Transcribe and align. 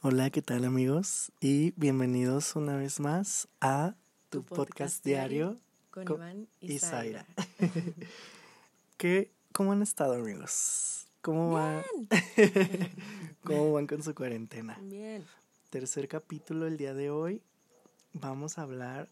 Hola, 0.00 0.30
¿qué 0.30 0.42
tal 0.42 0.64
amigos? 0.64 1.32
Y 1.40 1.72
bienvenidos 1.72 2.54
una 2.54 2.76
vez 2.76 3.00
más 3.00 3.48
a 3.60 3.96
tu, 4.30 4.44
podcast, 4.44 5.04
diario 5.04 5.58
con, 5.90 6.04
con 6.04 6.16
Iván 6.18 6.48
y, 6.60 6.74
y 6.74 6.78
Zaira. 6.78 7.26
Zaira. 7.58 7.74
¿Qué, 8.96 9.32
¿Cómo 9.50 9.72
han 9.72 9.82
estado 9.82 10.14
amigos? 10.14 11.08
¿Cómo 11.20 11.50
van? 11.50 11.82
¿Cómo 13.42 13.72
van 13.72 13.88
con 13.88 14.04
su 14.04 14.14
cuarentena? 14.14 14.78
Bien. 14.82 15.24
Tercer 15.70 16.06
capítulo 16.06 16.68
el 16.68 16.76
día 16.76 16.94
de 16.94 17.10
hoy. 17.10 17.42
Vamos 18.12 18.56
a 18.58 18.62
hablar 18.62 19.08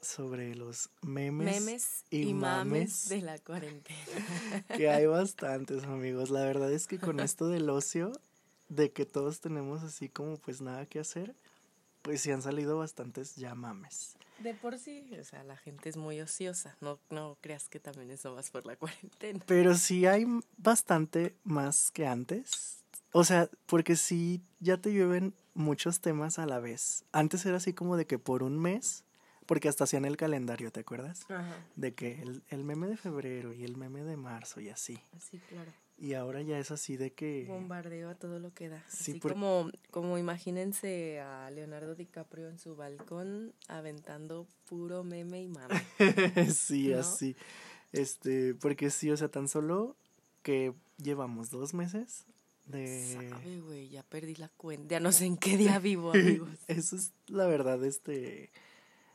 sobre 0.00 0.54
los 0.54 0.90
memes, 1.02 1.60
Memes 1.60 2.04
y 2.10 2.28
y, 2.28 2.34
mames 2.34 2.64
mames. 2.64 3.08
de 3.08 3.22
la 3.22 3.38
cuarentena. 3.40 3.98
que 4.76 4.88
hay 4.88 5.06
bastantes 5.06 5.82
amigos. 5.82 6.30
La 6.30 6.44
verdad 6.44 6.72
es 6.72 6.86
que 6.86 7.00
con 7.00 7.18
esto 7.18 7.48
del 7.48 7.68
ocio, 7.68 8.12
de 8.68 8.92
que 8.92 9.06
todos 9.06 9.40
tenemos 9.40 9.82
así 9.82 10.08
como 10.08 10.36
pues 10.36 10.60
nada 10.60 10.86
que 10.86 11.00
hacer, 11.00 11.34
pues 12.02 12.20
sí 12.20 12.30
han 12.30 12.42
salido 12.42 12.78
bastantes 12.78 13.36
ya 13.36 13.54
mames. 13.54 14.16
De 14.38 14.54
por 14.54 14.78
sí, 14.78 15.10
o 15.18 15.24
sea, 15.24 15.42
la 15.42 15.56
gente 15.56 15.88
es 15.88 15.96
muy 15.96 16.20
ociosa. 16.20 16.76
No, 16.80 17.00
no 17.10 17.36
creas 17.40 17.68
que 17.68 17.80
también 17.80 18.10
eso 18.10 18.34
más 18.34 18.50
por 18.50 18.66
la 18.66 18.76
cuarentena. 18.76 19.42
Pero 19.46 19.74
sí 19.74 20.06
hay 20.06 20.26
bastante 20.56 21.34
más 21.42 21.90
que 21.90 22.06
antes. 22.06 22.84
O 23.12 23.24
sea, 23.24 23.50
porque 23.66 23.96
sí 23.96 24.42
ya 24.60 24.76
te 24.76 24.92
llueven 24.92 25.34
muchos 25.54 26.00
temas 26.00 26.38
a 26.38 26.46
la 26.46 26.60
vez. 26.60 27.04
Antes 27.10 27.44
era 27.46 27.56
así 27.56 27.72
como 27.72 27.96
de 27.96 28.06
que 28.06 28.18
por 28.18 28.44
un 28.44 28.58
mes, 28.60 29.04
porque 29.46 29.68
hasta 29.68 29.84
hacían 29.84 30.04
el 30.04 30.16
calendario, 30.16 30.70
¿te 30.70 30.80
acuerdas? 30.80 31.22
Ajá. 31.28 31.56
De 31.74 31.94
que 31.94 32.22
el, 32.22 32.44
el 32.48 32.62
meme 32.62 32.86
de 32.86 32.96
febrero 32.96 33.52
y 33.52 33.64
el 33.64 33.76
meme 33.76 34.04
de 34.04 34.16
marzo 34.16 34.60
y 34.60 34.68
así. 34.68 35.00
Sí, 35.18 35.40
claro. 35.48 35.72
Y 36.00 36.14
ahora 36.14 36.42
ya 36.42 36.58
es 36.60 36.70
así 36.70 36.96
de 36.96 37.12
que... 37.12 37.44
Bombardeo 37.48 38.08
a 38.10 38.14
todo 38.14 38.38
lo 38.38 38.54
que 38.54 38.68
da. 38.68 38.84
Sí, 38.88 39.10
Así 39.12 39.20
por- 39.20 39.32
como, 39.32 39.70
como 39.90 40.16
imagínense 40.16 41.18
a 41.20 41.50
Leonardo 41.50 41.96
DiCaprio 41.96 42.48
en 42.48 42.58
su 42.60 42.76
balcón 42.76 43.52
aventando 43.66 44.46
puro 44.68 45.02
meme 45.02 45.42
y 45.42 45.48
mame. 45.48 45.74
sí, 46.54 46.88
¿No? 46.90 47.00
así. 47.00 47.36
Este, 47.92 48.54
porque 48.54 48.90
sí, 48.90 49.10
o 49.10 49.16
sea, 49.16 49.28
tan 49.28 49.48
solo 49.48 49.96
que 50.42 50.72
llevamos 51.02 51.50
dos 51.50 51.74
meses 51.74 52.26
de... 52.66 53.16
Sabe, 53.32 53.60
güey, 53.60 53.88
ya 53.88 54.04
perdí 54.04 54.36
la 54.36 54.50
cuenta. 54.50 54.86
Ya 54.88 55.00
no 55.00 55.10
sé 55.10 55.24
en 55.26 55.36
qué 55.36 55.56
día 55.56 55.80
vivo, 55.80 56.12
amigos. 56.14 56.50
Eso 56.68 56.94
es 56.94 57.12
la 57.26 57.46
verdad, 57.46 57.82
este, 57.84 58.50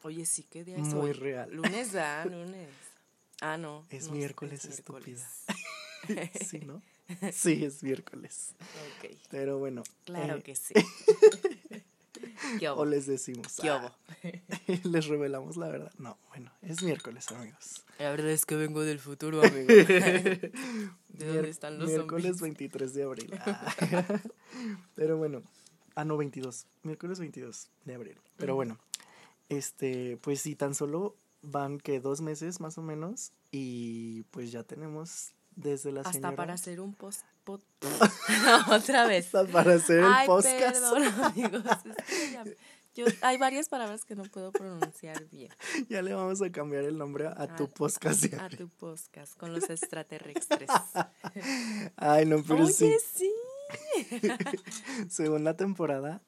Oye, 0.02 0.26
sí, 0.26 0.44
¿qué 0.50 0.66
día 0.66 0.76
es 0.80 0.88
muy 0.94 1.12
hoy? 1.12 1.14
real. 1.14 1.50
Lunes, 1.54 1.96
ah, 1.96 2.26
lunes. 2.30 2.68
Ah, 3.40 3.56
no. 3.58 3.86
Es 3.90 4.08
no, 4.08 4.16
miércoles, 4.16 4.66
miércoles. 4.68 5.24
Sí, 6.48 6.60
¿no? 6.60 6.82
Sí, 7.34 7.66
es 7.66 7.84
miércoles. 7.84 8.56
ok, 8.60 9.18
Pero 9.30 9.60
bueno. 9.60 9.84
claro 10.06 10.38
eh, 10.38 10.44
que 10.44 10.56
sí. 10.56 10.74
¿Qué 12.60 12.70
O 12.70 12.86
les 12.86 13.06
decimos. 13.06 13.58
¿Qué 13.62 13.70
ah, 13.70 13.78
obo? 13.78 13.92
les 14.90 15.08
revelamos 15.08 15.58
la 15.58 15.68
verdad. 15.68 15.92
No, 15.98 16.18
bueno, 16.30 16.52
es 16.62 16.82
miércoles, 16.84 17.30
amigos. 17.32 17.84
La 18.00 18.12
verdad 18.12 18.30
es 18.30 18.46
que 18.46 18.56
vengo 18.56 18.82
del 18.82 19.00
futuro, 19.00 19.42
amigo. 19.42 19.68
¿De 19.68 20.52
dónde 21.20 21.50
están 21.50 21.78
los 21.78 21.88
Miércoles 21.88 22.38
zombies? 22.38 22.42
23 22.42 22.94
de 22.94 23.04
abril. 23.04 23.40
Ah. 23.40 24.22
Pero 24.96 25.18
bueno. 25.18 25.44
Ah, 25.96 26.06
no, 26.06 26.18
22. 26.18 26.66
Miércoles 26.84 27.20
22 27.20 27.70
de 27.86 27.94
abril. 27.94 28.18
Pero 28.38 28.56
bueno. 28.56 28.80
Este, 29.50 30.18
pues 30.22 30.42
sí, 30.42 30.56
tan 30.56 30.74
solo 30.74 31.16
van 31.42 31.78
que 31.80 32.00
dos 32.00 32.22
meses 32.22 32.60
más 32.60 32.78
o 32.78 32.82
menos. 32.82 33.32
Y 33.52 34.24
pues 34.32 34.52
ya 34.52 34.64
tenemos 34.64 35.34
desde 35.56 35.92
la 35.92 36.02
Hasta 36.02 36.14
señora. 36.14 36.36
para 36.36 36.54
hacer 36.54 36.80
un 36.80 36.94
post... 36.94 37.24
Otra 38.72 39.06
vez. 39.06 39.34
hasta 39.34 39.52
para 39.52 39.74
hacer 39.76 40.00
el 40.00 40.26
podcast. 40.26 40.74
perdón, 40.74 41.04
amigos. 41.24 41.64
yo, 42.96 43.06
hay 43.22 43.38
varias 43.38 43.68
palabras 43.68 44.06
que 44.06 44.16
no 44.16 44.24
puedo 44.24 44.52
pronunciar 44.52 45.26
bien. 45.30 45.52
Ya 45.90 46.02
le 46.02 46.14
vamos 46.14 46.42
a 46.42 46.50
cambiar 46.52 46.86
el 46.86 46.98
nombre 46.98 47.28
a, 47.28 47.56
tu 47.56 47.70
podcast. 47.70 48.34
A 48.36 48.50
tu 48.50 48.70
podcast 48.70 49.36
con 49.38 49.54
los 49.54 49.70
extraterrestres. 49.70 50.70
Ay, 51.98 52.26
no, 52.26 52.42
pero 52.44 52.64
Oye, 52.64 52.74
sí, 52.74 52.96
sí. 53.14 53.32
segunda 55.10 55.56
temporada, 55.56 56.22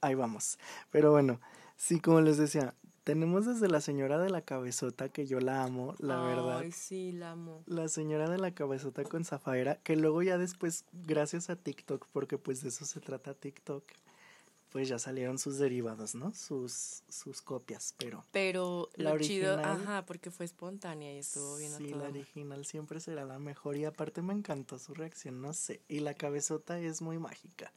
ahí 0.00 0.14
vamos. 0.14 0.58
Pero 0.90 1.12
bueno, 1.12 1.40
sí, 1.76 2.00
como 2.00 2.20
les 2.20 2.38
decía, 2.38 2.74
tenemos 3.06 3.46
desde 3.46 3.68
la 3.68 3.80
señora 3.80 4.18
de 4.18 4.30
la 4.30 4.40
cabezota, 4.40 5.08
que 5.08 5.26
yo 5.26 5.38
la 5.38 5.62
amo, 5.62 5.94
la 6.00 6.20
verdad. 6.22 6.58
Ay, 6.58 6.72
sí, 6.72 7.12
la 7.12 7.30
amo. 7.30 7.62
La 7.66 7.86
señora 7.86 8.28
de 8.28 8.36
la 8.36 8.50
cabezota 8.50 9.04
con 9.04 9.24
Zafaira, 9.24 9.76
que 9.76 9.94
luego 9.94 10.24
ya 10.24 10.38
después, 10.38 10.84
gracias 10.92 11.48
a 11.48 11.54
TikTok, 11.54 12.08
porque 12.12 12.36
pues 12.36 12.64
de 12.64 12.70
eso 12.70 12.84
se 12.84 12.98
trata 12.98 13.32
TikTok, 13.32 13.84
pues 14.76 14.90
ya 14.90 14.98
salieron 14.98 15.38
sus 15.38 15.56
derivados, 15.56 16.14
¿no? 16.14 16.34
Sus, 16.34 17.02
sus 17.08 17.40
copias, 17.40 17.94
pero... 17.96 18.22
Pero 18.30 18.90
La 18.96 19.14
lo 19.14 19.18
chido, 19.18 19.54
original- 19.54 19.80
ajá, 19.80 20.04
porque 20.04 20.30
fue 20.30 20.44
espontánea 20.44 21.14
y 21.14 21.16
estuvo 21.16 21.56
bien 21.56 21.72
Sí, 21.78 21.94
la 21.94 22.04
original 22.10 22.66
siempre 22.66 23.00
será 23.00 23.24
la 23.24 23.38
mejor 23.38 23.78
y 23.78 23.86
aparte 23.86 24.20
me 24.20 24.34
encantó 24.34 24.78
su 24.78 24.92
reacción, 24.92 25.40
no 25.40 25.54
sé. 25.54 25.80
Y 25.88 26.00
la 26.00 26.12
cabezota 26.12 26.78
es 26.78 27.00
muy 27.00 27.18
mágica. 27.18 27.72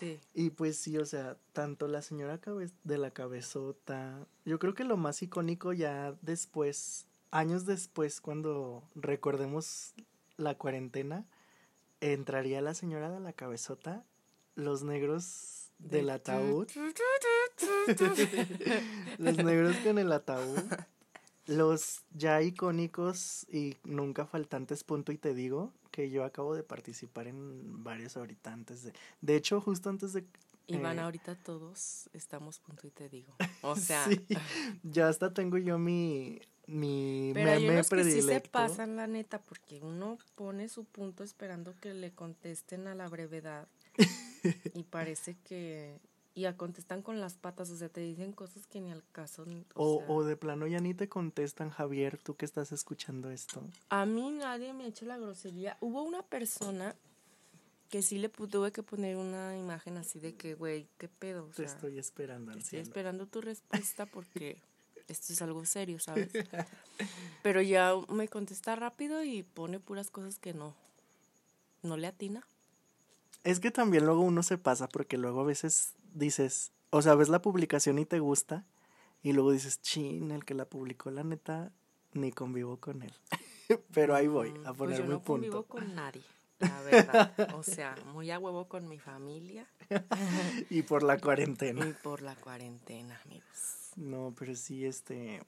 Sí. 0.00 0.18
Y 0.34 0.50
pues 0.50 0.76
sí, 0.76 0.98
o 0.98 1.06
sea, 1.06 1.36
tanto 1.52 1.86
la 1.86 2.02
señora 2.02 2.38
cabe- 2.38 2.72
de 2.82 2.98
la 2.98 3.12
cabezota, 3.12 4.26
yo 4.44 4.58
creo 4.58 4.74
que 4.74 4.82
lo 4.82 4.96
más 4.96 5.22
icónico 5.22 5.72
ya 5.72 6.16
después, 6.20 7.06
años 7.30 7.64
después, 7.64 8.20
cuando 8.20 8.82
recordemos 8.96 9.92
la 10.36 10.56
cuarentena, 10.58 11.24
entraría 12.00 12.60
la 12.60 12.74
señora 12.74 13.08
de 13.08 13.20
la 13.20 13.32
cabezota, 13.34 14.02
los 14.56 14.82
negros 14.82 15.69
del 15.82 16.06
De- 16.06 16.12
ataúd, 16.12 16.66
los 19.18 19.36
negros 19.38 19.76
con 19.84 19.98
el 19.98 20.12
ataúd, 20.12 20.58
los 21.46 22.02
ya 22.12 22.40
icónicos 22.42 23.46
y 23.50 23.76
nunca 23.84 24.26
faltantes, 24.26 24.84
punto 24.84 25.12
y 25.12 25.18
te 25.18 25.34
digo, 25.34 25.72
que 25.90 26.10
yo 26.10 26.24
acabo 26.24 26.54
de 26.54 26.62
participar 26.62 27.26
en 27.26 27.82
varios 27.82 28.16
ahorita 28.16 28.52
antes 28.52 28.82
de... 28.84 28.92
De 29.20 29.36
hecho, 29.36 29.60
justo 29.60 29.88
antes 29.90 30.12
de... 30.12 30.24
Iván, 30.68 30.98
eh, 30.98 31.02
ahorita 31.02 31.34
todos 31.34 32.08
estamos 32.12 32.60
punto 32.60 32.86
y 32.86 32.90
te 32.90 33.08
digo. 33.08 33.34
O 33.62 33.74
sea, 33.76 34.04
Sí, 34.04 34.24
ya 34.84 35.08
hasta 35.08 35.34
tengo 35.34 35.58
yo 35.58 35.78
mi, 35.78 36.40
mi 36.68 37.32
pero 37.34 37.50
hay 37.50 37.62
meme 37.62 37.74
unos 37.74 37.88
que 37.88 38.04
sí 38.04 38.10
se 38.12 38.16
predilecto. 38.18 38.50
pasan 38.52 38.94
la 38.94 39.08
neta 39.08 39.42
porque 39.42 39.80
uno 39.82 40.18
pone 40.36 40.68
su 40.68 40.84
punto 40.84 41.24
esperando 41.24 41.74
que 41.80 41.92
le 41.94 42.12
contesten 42.12 42.86
a 42.86 42.94
la 42.94 43.08
brevedad 43.08 43.66
y 44.74 44.82
parece 44.84 45.36
que 45.44 45.98
y 46.34 46.44
a 46.44 46.56
contestan 46.56 47.02
con 47.02 47.20
las 47.20 47.34
patas, 47.34 47.70
o 47.70 47.76
sea, 47.76 47.88
te 47.88 48.00
dicen 48.00 48.32
cosas 48.32 48.66
que 48.66 48.80
ni 48.80 48.90
al 48.92 49.02
caso. 49.12 49.44
O, 49.74 49.84
O, 49.84 49.98
sea, 49.98 50.08
o 50.08 50.24
de 50.24 50.36
plano 50.36 50.66
ya 50.66 50.78
ni 50.78 50.94
te 50.94 51.08
contestan, 51.08 51.70
Javier, 51.70 52.18
tú 52.18 52.36
que 52.36 52.44
estás 52.44 52.72
escuchando 52.72 53.30
esto. 53.30 53.62
A 53.88 54.06
mí 54.06 54.30
nadie 54.30 54.72
me 54.72 54.84
ha 54.84 54.86
hecho 54.86 55.04
la 55.06 55.18
grosería. 55.18 55.76
Hubo 55.80 56.02
una 56.02 56.22
persona 56.22 56.94
que 57.90 58.02
sí 58.02 58.18
le 58.18 58.28
tuve 58.28 58.70
que 58.70 58.84
poner 58.84 59.16
una 59.16 59.58
imagen 59.58 59.96
así 59.96 60.20
de 60.20 60.36
que, 60.36 60.54
güey, 60.54 60.86
¿qué 60.98 61.08
pedo? 61.08 61.46
O 61.46 61.48
Te 61.48 61.64
estoy 61.64 61.98
esperando, 61.98 62.52
estoy 62.52 62.60
anciano. 62.62 62.82
esperando 62.84 63.26
tu 63.26 63.40
respuesta 63.40 64.06
porque 64.06 64.62
esto 65.08 65.32
es 65.32 65.42
algo 65.42 65.64
serio, 65.66 65.98
¿sabes? 65.98 66.30
Pero 67.42 67.60
ya 67.60 67.94
me 68.08 68.28
contesta 68.28 68.76
rápido 68.76 69.24
y 69.24 69.42
pone 69.42 69.80
puras 69.80 70.10
cosas 70.10 70.38
que 70.38 70.54
no, 70.54 70.76
no 71.82 71.96
le 71.96 72.06
atina. 72.06 72.46
Es 73.44 73.60
que 73.60 73.70
también 73.70 74.04
luego 74.06 74.20
uno 74.20 74.42
se 74.42 74.58
pasa 74.58 74.88
porque 74.88 75.16
luego 75.16 75.40
a 75.40 75.44
veces 75.44 75.94
dices, 76.14 76.72
o 76.90 77.00
sea, 77.02 77.14
ves 77.14 77.28
la 77.28 77.40
publicación 77.42 77.98
y 77.98 78.04
te 78.06 78.18
gusta 78.20 78.66
y 79.22 79.32
luego 79.32 79.52
dices, 79.52 79.80
chin, 79.80 80.30
el 80.30 80.44
que 80.44 80.54
la 80.54 80.64
publicó, 80.66 81.10
la 81.10 81.24
neta, 81.24 81.72
ni 82.12 82.32
convivo 82.32 82.78
con 82.78 83.02
él. 83.02 83.12
Pero 83.94 84.14
ahí 84.14 84.26
voy 84.26 84.50
Mm, 84.50 84.66
a 84.66 84.74
pues 84.74 84.76
poner 84.76 84.98
yo 84.98 85.04
mi 85.04 85.10
no 85.10 85.22
convivo 85.22 85.62
con 85.64 85.94
nadie, 85.94 86.22
la 86.58 86.82
verdad. 86.82 87.54
O 87.54 87.62
sea, 87.62 87.96
muy 88.12 88.30
a 88.30 88.38
huevo 88.38 88.68
con 88.68 88.88
mi 88.88 88.98
familia 88.98 89.66
Y 90.70 90.82
por 90.82 91.02
la 91.02 91.18
cuarentena. 91.18 91.86
y 91.88 91.92
por 91.92 92.22
la 92.22 92.34
cuarentena, 92.36 93.20
amigos. 93.24 93.90
No, 93.96 94.34
pero 94.38 94.54
sí, 94.54 94.84
este. 94.84 95.42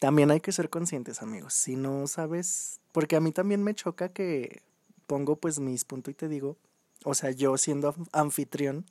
También 0.00 0.30
hay 0.30 0.40
que 0.40 0.52
ser 0.52 0.70
conscientes, 0.70 1.22
amigos. 1.22 1.54
Si 1.54 1.76
no 1.76 2.06
sabes. 2.06 2.80
Porque 2.92 3.16
a 3.16 3.20
mí 3.20 3.32
también 3.32 3.62
me 3.62 3.74
choca 3.74 4.10
que 4.10 4.62
pongo 5.06 5.36
pues 5.36 5.58
mis 5.60 5.84
puntos 5.84 6.12
y 6.12 6.14
te 6.14 6.28
digo. 6.28 6.56
O 7.04 7.14
sea, 7.14 7.30
yo 7.30 7.56
siendo 7.58 7.92
anf- 7.94 8.08
anfitrión. 8.12 8.84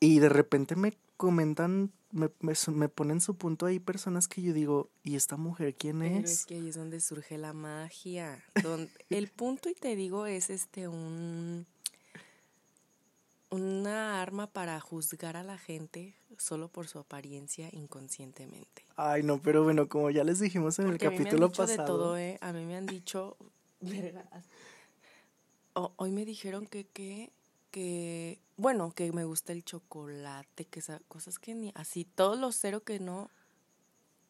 Y 0.00 0.18
de 0.18 0.28
repente 0.28 0.76
me 0.76 0.92
comentan. 1.16 1.92
Me, 2.10 2.28
me, 2.40 2.88
ponen 2.88 3.20
su 3.20 3.34
punto 3.36 3.66
ahí 3.66 3.80
personas 3.80 4.28
que 4.28 4.40
yo 4.40 4.52
digo, 4.52 4.88
¿y 5.02 5.16
esta 5.16 5.36
mujer 5.36 5.74
quién 5.74 5.98
Pero 6.00 6.14
es? 6.18 6.30
es 6.30 6.46
que 6.46 6.54
ahí 6.54 6.68
es 6.68 6.76
donde 6.76 7.00
surge 7.00 7.38
la 7.38 7.52
magia. 7.52 8.44
Donde, 8.62 8.88
el 9.10 9.28
punto, 9.28 9.68
y 9.68 9.74
te 9.74 9.96
digo, 9.96 10.26
es 10.26 10.48
este 10.50 10.86
un 10.86 11.66
una 13.50 14.20
arma 14.20 14.48
para 14.48 14.80
juzgar 14.80 15.36
a 15.36 15.42
la 15.44 15.58
gente 15.58 16.14
solo 16.38 16.68
por 16.68 16.88
su 16.88 16.98
apariencia 16.98 17.68
inconscientemente. 17.72 18.82
Ay, 18.96 19.22
no, 19.22 19.40
pero 19.40 19.62
bueno, 19.62 19.88
como 19.88 20.10
ya 20.10 20.24
les 20.24 20.40
dijimos 20.40 20.78
en 20.80 20.86
Porque 20.86 21.06
el 21.06 21.08
a 21.08 21.10
mí 21.12 21.18
me 21.18 21.20
han 21.20 21.24
capítulo 21.24 21.48
dicho 21.48 21.62
pasado. 21.62 21.82
de 21.82 21.86
todo, 21.86 22.18
¿eh? 22.18 22.38
A 22.40 22.52
mí 22.52 22.64
me 22.64 22.76
han 22.76 22.86
dicho... 22.86 23.36
hoy 25.74 26.10
me 26.12 26.24
dijeron 26.24 26.66
que, 26.66 26.84
que 26.86 27.32
que, 27.74 28.38
bueno, 28.56 28.92
que 28.92 29.10
me 29.10 29.24
gusta 29.24 29.52
el 29.52 29.64
chocolate, 29.64 30.64
que 30.66 30.78
esa, 30.78 31.00
cosas 31.08 31.40
que 31.40 31.56
ni, 31.56 31.72
así, 31.74 32.04
todo 32.04 32.36
lo 32.36 32.52
cero 32.52 32.84
que 32.84 33.00
no, 33.00 33.30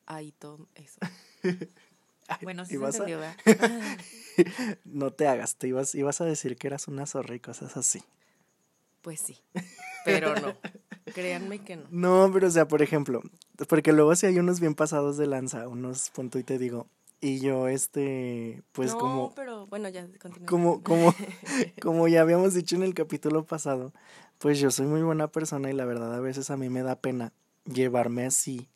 ahí 0.07 0.33
todo 0.33 0.67
eso. 0.75 0.99
bueno, 2.43 2.65
sí 2.65 2.79
se 2.79 2.83
a- 2.83 2.87
entendió, 2.89 3.19
¿verdad? 3.19 3.37
no 4.87 5.13
te 5.13 5.27
hagas, 5.27 5.57
te 5.57 5.69
ibas, 5.69 5.95
ibas 5.95 6.23
a 6.23 6.25
decir 6.25 6.57
que 6.57 6.69
eras 6.69 6.89
una 6.89 7.05
zorra 7.05 7.35
y 7.35 7.41
cosas 7.41 7.77
así. 7.77 8.03
Pues 9.03 9.21
sí, 9.21 9.37
pero 10.07 10.35
no, 10.41 10.57
créanme 11.13 11.59
que 11.59 11.77
no. 11.77 11.85
No, 11.91 12.31
pero 12.33 12.47
o 12.47 12.51
sea, 12.51 12.67
por 12.67 12.81
ejemplo, 12.81 13.21
porque 13.69 13.93
luego 13.93 14.17
si 14.17 14.25
hay 14.25 14.39
unos 14.39 14.59
bien 14.59 14.75
pasados 14.75 15.19
de 15.19 15.27
lanza, 15.27 15.69
unos 15.69 16.09
punto 16.09 16.39
y 16.39 16.45
te 16.45 16.57
digo, 16.57 16.87
y 17.25 17.41
yo 17.41 17.69
este, 17.69 18.63
pues 18.73 18.93
no, 18.93 18.99
como, 18.99 19.35
pero 19.35 19.67
bueno, 19.69 19.89
ya 19.89 20.07
continúa. 20.21 20.47
como, 20.47 20.83
como, 20.83 21.15
como 21.81 22.07
ya 22.07 22.21
habíamos 22.21 22.53
dicho 22.53 22.77
en 22.77 22.83
el 22.83 22.93
capítulo 22.93 23.47
pasado, 23.47 23.95
pues 24.37 24.61
yo 24.61 24.71
soy 24.71 24.85
muy 24.85 25.01
buena 25.01 25.29
persona 25.29 25.71
y 25.71 25.73
la 25.73 25.87
verdad 25.87 26.15
a 26.15 26.21
veces 26.21 26.51
a 26.51 26.59
mí 26.59 26.69
me 26.69 26.83
da 26.83 26.97
pena 26.97 27.33
llevarme 27.65 28.27
así 28.27 28.69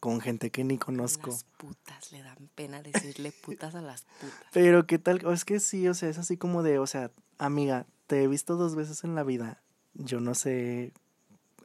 con 0.00 0.22
gente 0.22 0.50
que 0.50 0.64
ni 0.64 0.78
conozco. 0.78 1.32
Las 1.32 1.44
putas, 1.58 2.12
le 2.12 2.22
dan 2.22 2.48
pena 2.54 2.80
decirle 2.80 3.30
putas 3.30 3.74
a 3.74 3.82
las 3.82 4.04
putas. 4.22 4.46
Pero 4.54 4.86
qué 4.86 4.98
tal, 4.98 5.24
o 5.26 5.32
es 5.34 5.44
que 5.44 5.60
sí, 5.60 5.86
o 5.86 5.92
sea, 5.92 6.08
es 6.08 6.16
así 6.16 6.38
como 6.38 6.62
de, 6.62 6.78
o 6.78 6.86
sea, 6.86 7.10
amiga, 7.36 7.84
te 8.06 8.22
he 8.22 8.26
visto 8.26 8.56
dos 8.56 8.74
veces 8.74 9.04
en 9.04 9.14
la 9.14 9.22
vida, 9.22 9.62
yo 9.92 10.18
no 10.18 10.34
sé, 10.34 10.94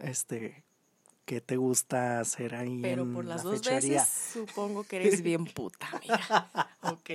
este, 0.01 0.65
qué 1.27 1.41
te 1.41 1.57
gusta 1.57 2.21
hacer 2.21 2.56
ahí 2.56 2.79
Pero 2.81 3.03
en 3.03 3.13
por 3.13 3.25
las 3.25 3.44
la 3.44 3.51
dos 3.51 3.62
veces 3.62 4.01
supongo 4.31 4.85
que 4.85 4.95
eres 4.95 5.21
bien 5.21 5.45
puta, 5.45 5.88
amiga. 5.91 6.50
Ok. 6.88 7.09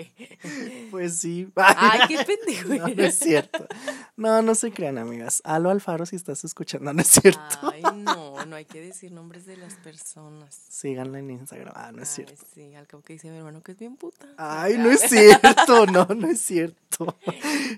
Pues 0.91 1.17
sí. 1.19 1.51
Ay, 1.57 2.01
qué 2.07 2.19
pendejo 2.27 2.75
No, 2.75 2.89
no 2.95 3.03
es 3.05 3.19
cierto. 3.19 3.67
No, 4.17 4.43
no 4.43 4.55
se 4.55 4.71
crean, 4.71 4.99
amigas. 4.99 5.41
Alo 5.45 5.71
Alfaro, 5.71 6.05
si 6.05 6.15
estás 6.17 6.45
escuchando, 6.45 6.93
no 6.93 7.01
es 7.01 7.09
cierto. 7.09 7.41
Ay, 7.63 7.83
no, 7.95 8.45
no 8.45 8.57
hay 8.57 8.67
que 8.67 8.83
decir 8.83 9.13
nombres 9.13 9.47
de 9.47 9.57
las 9.57 9.77
personas. 9.77 10.55
Síganla 10.69 11.21
en 11.21 11.31
Instagram. 11.31 11.73
Ah, 11.75 11.91
no 11.91 12.03
es 12.03 12.11
Ay, 12.11 12.27
cierto. 12.27 12.45
sí, 12.55 12.75
al 12.75 12.87
cabo 12.87 13.03
que 13.03 13.15
dice 13.15 13.31
mi 13.31 13.39
hermano 13.39 13.63
que 13.63 13.73
es 13.73 13.79
bien 13.79 13.97
puta. 13.97 14.27
Ay, 14.37 14.77
no 14.77 14.91
es 14.91 15.01
cierto. 15.09 15.87
No, 15.87 16.05
no 16.15 16.29
es 16.29 16.41
cierto. 16.43 17.17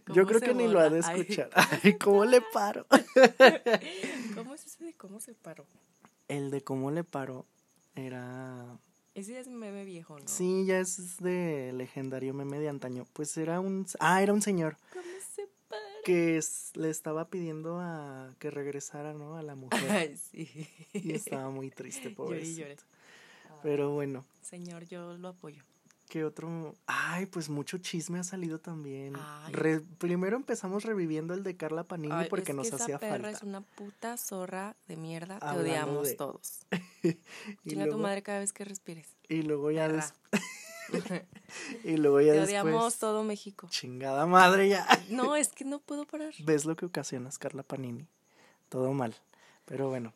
Yo 0.09 0.25
¿Cómo 0.25 0.27
creo 0.27 0.41
que 0.41 0.55
ni 0.55 0.67
lo 0.67 0.81
ha 0.81 0.91
de? 0.91 1.01
Ay. 1.05 1.21
escuchar. 1.21 1.51
Ay, 1.55 1.97
¿cómo 1.97 2.25
le 2.25 2.41
paro? 2.53 2.87
¿Cómo 4.35 4.55
es 4.55 4.67
ese 4.67 4.85
de 4.85 4.95
cómo 4.95 5.21
se 5.21 5.33
paró? 5.35 5.65
El 6.29 6.51
de 6.51 6.63
cómo 6.63 6.91
le 6.91 7.05
paro 7.05 7.47
era. 7.95 8.79
Ese 9.15 9.33
ya 9.35 9.41
es 9.41 9.49
meme 9.49 9.85
viejo, 9.85 10.19
¿no? 10.19 10.27
Sí, 10.27 10.65
ya 10.67 10.81
es 10.81 11.19
de 11.19 11.73
legendario 11.73 12.35
meme 12.35 12.59
de 12.59 12.69
antaño. 12.69 13.07
Pues 13.13 13.37
era 13.37 13.61
un. 13.61 13.87
Ah, 14.01 14.23
era 14.23 14.33
un 14.33 14.43
señor 14.43 14.77
¿Cómo 14.93 15.05
se 15.35 15.49
para? 15.69 15.83
que 16.05 16.37
es- 16.37 16.73
le 16.75 16.91
estaba 16.91 17.29
pidiendo 17.29 17.79
a 17.81 18.35
que 18.39 18.51
regresara, 18.51 19.13
¿no? 19.15 19.37
A 19.37 19.43
la 19.43 19.55
mujer. 19.55 19.79
Ay, 19.91 20.17
sí. 20.17 20.49
Y 20.93 21.13
estaba 21.13 21.51
muy 21.51 21.71
triste, 21.71 22.15
lloré. 22.19 22.77
Pero 23.63 23.91
bueno. 23.93 24.25
Señor, 24.43 24.85
yo 24.87 25.17
lo 25.17 25.29
apoyo. 25.29 25.63
¿Qué 26.15 26.25
otro? 26.25 26.77
Ay, 26.87 27.27
pues 27.27 27.49
mucho 27.49 27.79
chisme 27.79 28.21
ha 28.21 28.23
salido 28.23 28.61
también. 28.61 29.15
Re- 29.51 29.81
primero 29.99 30.37
empezamos 30.37 30.85
reviviendo 30.85 31.35
el 31.35 31.43
de 31.43 31.57
Carla 31.57 31.83
Panini 31.83 32.15
Ay, 32.15 32.29
porque 32.31 32.53
es 32.53 32.57
nos 32.57 32.71
que 32.71 32.77
esa 32.77 32.85
hacía 32.85 32.99
perra 33.01 33.15
falta. 33.15 33.31
es 33.31 33.43
una 33.43 33.63
puta 33.63 34.17
zorra 34.17 34.77
de 34.87 34.97
mierda 34.97 35.39
Hablando 35.39 35.63
odiamos 35.63 36.07
de- 36.07 36.15
todos. 36.15 36.61
y, 37.03 37.15
Chinga 37.69 37.87
tu 37.87 37.91
luego, 37.91 37.99
madre 37.99 38.23
cada 38.23 38.39
vez 38.39 38.53
que 38.53 38.65
respires. 38.65 39.09
y 39.29 39.43
luego 39.43 39.73
ya 39.73 39.89
perra. 39.89 40.07
des- 40.31 41.23
y 41.85 41.97
luego 41.97 42.21
ya 42.21 42.35
Te 42.35 42.39
después 42.43 42.63
odiamos 42.63 42.99
todo 42.99 43.25
México. 43.25 43.67
chingada 43.71 44.25
madre 44.27 44.69
ya. 44.69 44.87
No, 45.11 45.35
es 45.35 45.49
que 45.49 45.65
no 45.65 45.81
puedo 45.81 46.07
parar. 46.07 46.33
¿Ves 46.45 46.65
lo 46.65 46.77
que 46.77 46.87
ocasionas, 46.87 47.39
Carla 47.39 47.65
Panini? 47.65 48.07
Todo 48.69 48.93
mal. 48.93 49.17
Pero 49.65 49.89
bueno. 49.89 50.13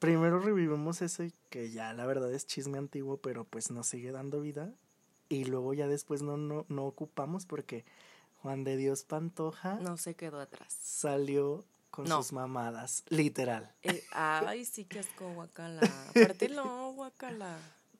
Primero 0.00 0.40
revivimos 0.40 1.02
ese 1.02 1.30
que 1.50 1.70
ya 1.70 1.92
la 1.92 2.04
verdad 2.04 2.34
es 2.34 2.48
chisme 2.48 2.78
antiguo, 2.78 3.18
pero 3.18 3.44
pues 3.44 3.70
nos 3.70 3.86
sigue 3.86 4.10
dando 4.10 4.40
vida. 4.40 4.72
Y 5.34 5.44
luego 5.44 5.74
ya 5.74 5.86
después 5.88 6.22
no, 6.22 6.36
no, 6.36 6.64
no 6.68 6.84
ocupamos 6.86 7.46
porque 7.46 7.84
Juan 8.42 8.62
de 8.64 8.76
Dios 8.76 9.04
Pantoja 9.04 9.74
No 9.80 9.96
se 9.96 10.14
quedó 10.14 10.40
atrás. 10.40 10.76
salió 10.80 11.64
con 11.90 12.06
No. 12.06 12.18
sus 12.22 12.32
mamadas, 12.32 13.04
literal. 13.08 13.72
Eh, 13.82 14.02
ay, 14.12 14.64
sí 14.64 14.84
que 14.84 14.98
asco, 15.00 15.32
guacala. 15.34 15.80
Aparte 16.10 16.48
no, 16.48 16.92
guacala. 16.92 17.56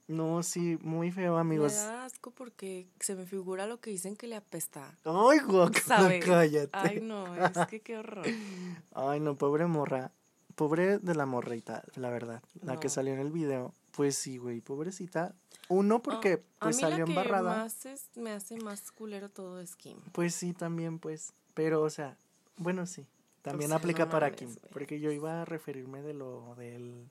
No, 0.06 0.42
sí, 0.42 0.76
muy 0.82 1.10
feo, 1.10 1.34
Me 1.36 1.40
amigos. 1.40 1.74
da 1.74 2.04
asco 2.04 2.30
porque 2.30 2.86
se 3.00 3.14
me 3.14 3.24
figura 3.24 3.66
lo 3.66 3.80
que 3.80 3.90
dicen 3.90 4.16
que 4.16 4.26
le 4.26 4.36
apesta. 4.36 4.94
Ay, 5.04 5.38
guacala, 5.46 6.20
cállate. 6.20 6.70
Ay, 6.72 7.00
no, 7.00 7.34
es 7.46 7.66
que 7.68 7.80
qué 7.80 7.96
horror. 7.98 8.26
Ay, 8.94 9.20
no, 9.20 9.36
pobre 9.36 9.66
morra. 9.66 10.12
Pobre 10.56 10.98
de 10.98 11.14
la 11.14 11.24
morrita, 11.26 11.82
la 11.96 12.10
verdad. 12.10 12.42
La 12.62 12.78
que 12.78 12.88
salió 12.88 13.12
en 13.14 13.18
el 13.20 13.32
video. 13.32 13.72
Pues 13.96 14.16
sí, 14.16 14.38
güey, 14.38 14.60
pobrecita. 14.60 15.34
Uno, 15.68 16.02
porque 16.02 16.42
Ah, 16.44 16.56
pues 16.60 16.76
a 16.76 16.76
mí 16.76 16.80
salió 16.82 16.98
la 16.98 17.04
que 17.04 17.10
embarrada. 17.12 17.56
más 17.56 17.86
es- 17.86 18.10
me 18.16 18.32
hace 18.32 18.56
más 18.58 18.90
culero 18.90 19.28
todo 19.30 19.60
es 19.60 19.76
Kim. 19.76 19.98
Pues 20.12 20.34
sí, 20.34 20.52
también, 20.52 20.98
pues. 20.98 21.32
Pero, 21.54 21.82
o 21.82 21.90
sea, 21.90 22.16
bueno, 22.56 22.86
sí. 22.86 23.06
También 23.42 23.70
sea, 23.70 23.78
aplica 23.78 24.06
no 24.06 24.10
para 24.10 24.26
mames, 24.28 24.38
Kim. 24.38 24.56
Porque 24.72 24.98
yo 25.00 25.10
iba 25.12 25.42
a 25.42 25.44
referirme 25.44 26.02
de 26.02 26.14
lo 26.14 26.54
del. 26.56 27.08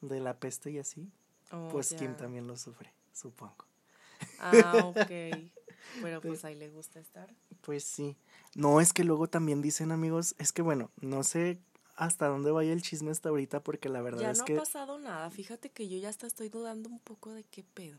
de 0.00 0.20
la 0.20 0.34
peste 0.38 0.70
y 0.70 0.78
así. 0.78 1.10
Oh, 1.50 1.68
Pues 1.72 1.88
Kim 1.94 2.12
ya. 2.12 2.16
también 2.16 2.46
lo 2.46 2.56
sufre, 2.56 2.92
supongo. 3.12 3.64
Ah, 4.38 4.72
ok. 4.84 5.10
Pero 6.02 6.20
pues 6.20 6.44
ahí 6.44 6.54
le 6.54 6.68
gusta 6.70 7.00
estar. 7.00 7.34
Pues 7.62 7.82
sí. 7.84 8.16
No, 8.54 8.80
es 8.80 8.92
que 8.92 9.02
luego 9.04 9.26
también 9.28 9.60
dicen, 9.62 9.90
amigos, 9.90 10.34
es 10.38 10.52
que 10.52 10.62
bueno, 10.62 10.90
no 11.00 11.22
sé 11.24 11.58
hasta 11.98 12.28
dónde 12.28 12.50
vaya 12.50 12.72
el 12.72 12.80
chisme 12.82 13.10
hasta 13.10 13.28
ahorita, 13.28 13.60
porque 13.62 13.88
la 13.88 14.00
verdad 14.00 14.20
Ya 14.22 14.30
es 14.30 14.38
no 14.38 14.44
que, 14.44 14.54
ha 14.56 14.60
pasado 14.60 14.98
nada. 14.98 15.30
Fíjate 15.30 15.68
que 15.70 15.88
yo 15.88 15.98
ya 15.98 16.08
hasta 16.08 16.26
estoy 16.26 16.48
dudando 16.48 16.88
un 16.88 17.00
poco 17.00 17.32
de 17.32 17.44
qué 17.44 17.62
pedo. 17.74 17.98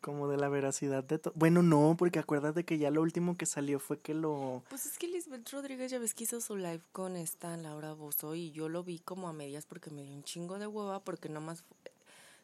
como 0.00 0.28
de 0.28 0.38
la 0.38 0.48
veracidad 0.48 1.04
de 1.04 1.18
todo. 1.18 1.34
Bueno, 1.36 1.62
no, 1.62 1.94
porque 1.98 2.18
acuérdate 2.18 2.64
que 2.64 2.78
ya 2.78 2.90
lo 2.90 3.02
último 3.02 3.36
que 3.36 3.44
salió 3.44 3.78
fue 3.78 3.98
que 3.98 4.14
lo. 4.14 4.62
Pues 4.70 4.86
es 4.86 4.96
que 4.98 5.06
Lisbeth 5.06 5.50
Rodríguez 5.50 5.90
ya 5.90 5.98
ves 5.98 6.14
que 6.14 6.24
hizo 6.24 6.40
su 6.40 6.56
live 6.56 6.80
con 6.92 7.16
esta 7.16 7.54
Laura 7.58 7.92
Bozo 7.92 8.34
y 8.34 8.50
yo 8.52 8.70
lo 8.70 8.82
vi 8.82 8.98
como 9.00 9.28
a 9.28 9.34
medias 9.34 9.66
porque 9.66 9.90
me 9.90 10.02
dio 10.02 10.14
un 10.14 10.24
chingo 10.24 10.58
de 10.58 10.66
hueva 10.66 11.00
porque 11.00 11.28
nada 11.28 11.40
más 11.44 11.62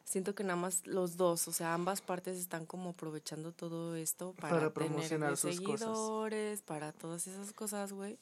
siento 0.05 0.35
que 0.35 0.43
nada 0.43 0.55
más 0.55 0.85
los 0.85 1.17
dos, 1.17 1.47
o 1.47 1.51
sea, 1.51 1.73
ambas 1.73 2.01
partes 2.01 2.37
están 2.37 2.65
como 2.67 2.91
aprovechando 2.91 3.51
todo 3.51 3.95
esto 3.95 4.33
para, 4.33 4.49
Para 4.53 4.69
tener 4.71 4.89
promocionar 4.89 5.31
de 5.31 5.35
sus 5.37 5.59
cosas. 5.59 5.79
seguidores, 5.79 6.61
para 6.61 6.91
todas 6.93 7.25
esas 7.25 7.51
cosas, 7.53 7.91
güey. 7.91 8.17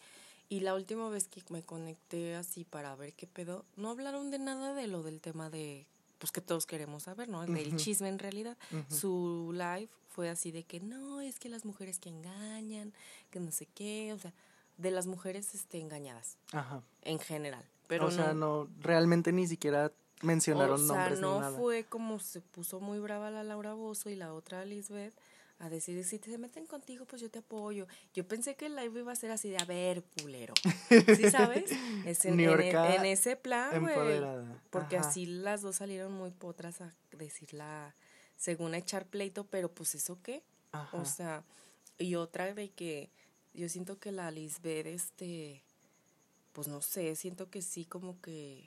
Y 0.49 0.59
la 0.59 0.75
última 0.75 1.09
vez 1.09 1.27
que 1.27 1.41
me 1.49 1.63
conecté 1.63 2.35
así 2.35 2.63
para 2.65 2.95
ver 2.95 3.13
qué 3.13 3.27
pedo, 3.27 3.65
no 3.75 3.89
hablaron 3.89 4.29
de 4.31 4.39
nada 4.39 4.73
de 4.73 4.87
lo 4.87 5.03
del 5.03 5.21
tema 5.21 5.49
de 5.49 5.87
pues 6.19 6.31
que 6.31 6.41
todos 6.41 6.65
queremos 6.65 7.03
saber, 7.03 7.27
¿no? 7.29 7.45
Del 7.45 7.75
chisme 7.75 8.07
en 8.09 8.19
realidad. 8.19 8.57
Su 8.89 9.51
live 9.53 9.89
fue 10.09 10.29
así 10.29 10.51
de 10.51 10.63
que 10.63 10.79
no, 10.79 11.21
es 11.21 11.39
que 11.39 11.49
las 11.49 11.65
mujeres 11.65 11.99
que 11.99 12.09
engañan, 12.09 12.93
que 13.31 13.39
no 13.39 13.51
sé 13.51 13.65
qué, 13.65 14.13
o 14.13 14.17
sea, 14.17 14.33
de 14.77 14.91
las 14.91 15.07
mujeres 15.07 15.53
este, 15.53 15.79
engañadas 15.79 16.37
Ajá. 16.51 16.81
en 17.01 17.19
general. 17.19 17.63
Pero 17.87 18.07
o 18.07 18.11
sea, 18.11 18.33
no, 18.33 18.67
realmente 18.79 19.31
ni 19.31 19.47
siquiera 19.47 19.91
mencionaron 20.21 20.81
o 20.81 20.87
sea, 20.87 20.95
nombres 20.95 21.19
no 21.19 21.39
nada. 21.39 21.57
fue 21.57 21.83
como 21.83 22.19
se 22.19 22.41
puso 22.41 22.79
muy 22.79 22.99
brava 22.99 23.29
la 23.29 23.43
Laura 23.43 23.73
Bozo 23.73 24.09
y 24.09 24.15
la 24.15 24.33
otra 24.33 24.65
Lisbeth 24.65 25.13
a 25.59 25.69
decir, 25.69 26.03
si 26.03 26.19
te 26.19 26.37
meten 26.37 26.65
contigo, 26.65 27.05
pues 27.05 27.21
yo 27.21 27.29
te 27.31 27.39
apoyo. 27.39 27.87
Yo 28.13 28.27
pensé 28.27 28.55
que 28.55 28.65
el 28.65 28.75
live 28.75 28.99
iba 28.99 29.11
a 29.11 29.15
ser 29.15 29.31
así 29.31 29.49
de, 29.49 29.57
a 29.57 29.65
ver, 29.65 30.03
culero. 30.21 30.53
¿Sí 30.89 31.29
sabes? 31.31 31.71
Es 32.05 32.25
en, 32.25 32.31
en- 32.31 32.37
Niurka 32.37 32.95
en 32.95 33.05
ese 33.05 33.35
plan, 33.37 33.81
güey. 33.81 33.95
Porque 34.69 34.97
Ajá. 34.97 35.07
así 35.09 35.25
las 35.25 35.61
dos 35.61 35.77
salieron 35.77 36.11
muy 36.13 36.31
potras 36.31 36.81
a 36.81 36.93
decir 37.17 37.53
la, 37.53 37.95
según 38.35 38.73
a 38.73 38.77
echar 38.77 39.05
pleito, 39.05 39.45
pero 39.45 39.69
pues 39.73 39.95
eso 39.95 40.19
qué. 40.21 40.43
Ajá. 40.73 40.97
O 40.97 41.05
sea, 41.05 41.43
y 41.97 42.15
otra 42.15 42.53
de 42.53 42.69
que 42.69 43.09
yo 43.53 43.69
siento 43.69 43.97
que 43.97 44.11
la 44.11 44.29
Lisbeth, 44.31 44.87
este, 44.87 45.61
pues 46.51 46.67
no 46.67 46.81
sé, 46.81 47.15
siento 47.15 47.49
que 47.49 47.61
sí 47.61 47.85
como 47.85 48.19
que 48.21 48.61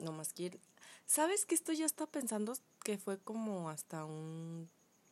nomás 0.00 0.32
quiere. 0.32 0.58
¿Sabes 1.06 1.46
que 1.46 1.54
esto 1.54 1.72
ya 1.72 1.86
está 1.86 2.06
pensando 2.06 2.56
que 2.82 2.98
fue 2.98 3.18
como 3.18 3.70
hasta 3.70 4.04
un 4.04 4.68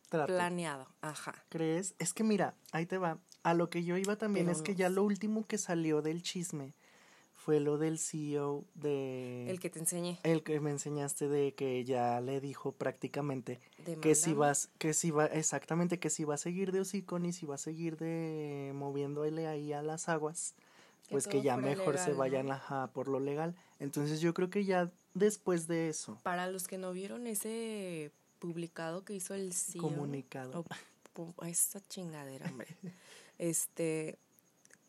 Trato. 0.09 0.33
planeado? 0.33 0.87
Ajá. 1.01 1.35
¿Crees? 1.49 1.95
Es 1.99 2.13
que 2.13 2.23
mira, 2.23 2.55
ahí 2.71 2.85
te 2.85 2.97
va. 2.97 3.19
A 3.43 3.53
lo 3.53 3.69
que 3.69 3.83
yo 3.83 3.95
iba 3.95 4.17
también 4.17 4.47
Pero 4.47 4.57
es 4.57 4.61
que 4.61 4.73
no 4.73 4.77
ya 4.79 4.89
lo 4.89 5.03
último 5.03 5.45
que 5.47 5.57
salió 5.57 6.01
del 6.01 6.21
chisme 6.23 6.73
fue 7.33 7.59
lo 7.61 7.77
del 7.77 7.97
CEO 7.97 8.65
de... 8.75 9.49
El 9.49 9.59
que 9.59 9.69
te 9.69 9.79
enseñé. 9.79 10.19
el 10.23 10.43
que 10.43 10.59
me 10.59 10.71
enseñaste 10.71 11.29
de 11.29 11.53
que 11.53 11.85
ya 11.85 12.19
le 12.19 12.41
dijo 12.41 12.73
prácticamente 12.73 13.61
que 14.01 14.13
si 14.13 14.33
vas, 14.33 14.69
que 14.77 14.93
si 14.93 15.09
va, 15.09 15.25
exactamente, 15.25 15.99
que 15.99 16.09
si 16.09 16.25
va 16.25 16.35
a 16.35 16.37
seguir 16.37 16.71
de 16.73 16.81
hocicón 16.81 17.25
y 17.25 17.31
si 17.31 17.45
va 17.45 17.55
a 17.55 17.57
seguir 17.57 17.97
de 17.97 18.71
moviéndole 18.75 19.47
ahí 19.47 19.71
a 19.71 19.81
las 19.81 20.09
aguas, 20.09 20.53
Que 21.07 21.11
pues 21.11 21.27
que 21.27 21.41
ya 21.41 21.55
mejor 21.55 21.97
se 21.97 22.01
legal, 22.01 22.11
¿no? 22.11 22.17
vayan 22.17 22.51
ajá, 22.51 22.87
por 22.87 23.07
lo 23.07 23.19
legal. 23.19 23.55
Entonces 23.79 24.19
yo 24.19 24.33
creo 24.33 24.49
que 24.49 24.65
ya 24.65 24.91
después 25.13 25.67
de 25.67 25.89
eso, 25.89 26.19
Para 26.23 26.51
los 26.51 26.67
que 26.67 26.77
no 26.77 26.91
vieron 26.91 27.25
ese 27.25 28.11
publicado 28.39 29.03
que 29.03 29.13
hizo 29.13 29.33
el 29.33 29.53
CEO. 29.53 29.81
comunicado. 29.81 30.59
o 30.59 30.65
pu- 31.15 31.47
esa 31.47 31.79
chingadera, 31.87 32.49
hombre. 32.49 32.75
Este 33.37 34.17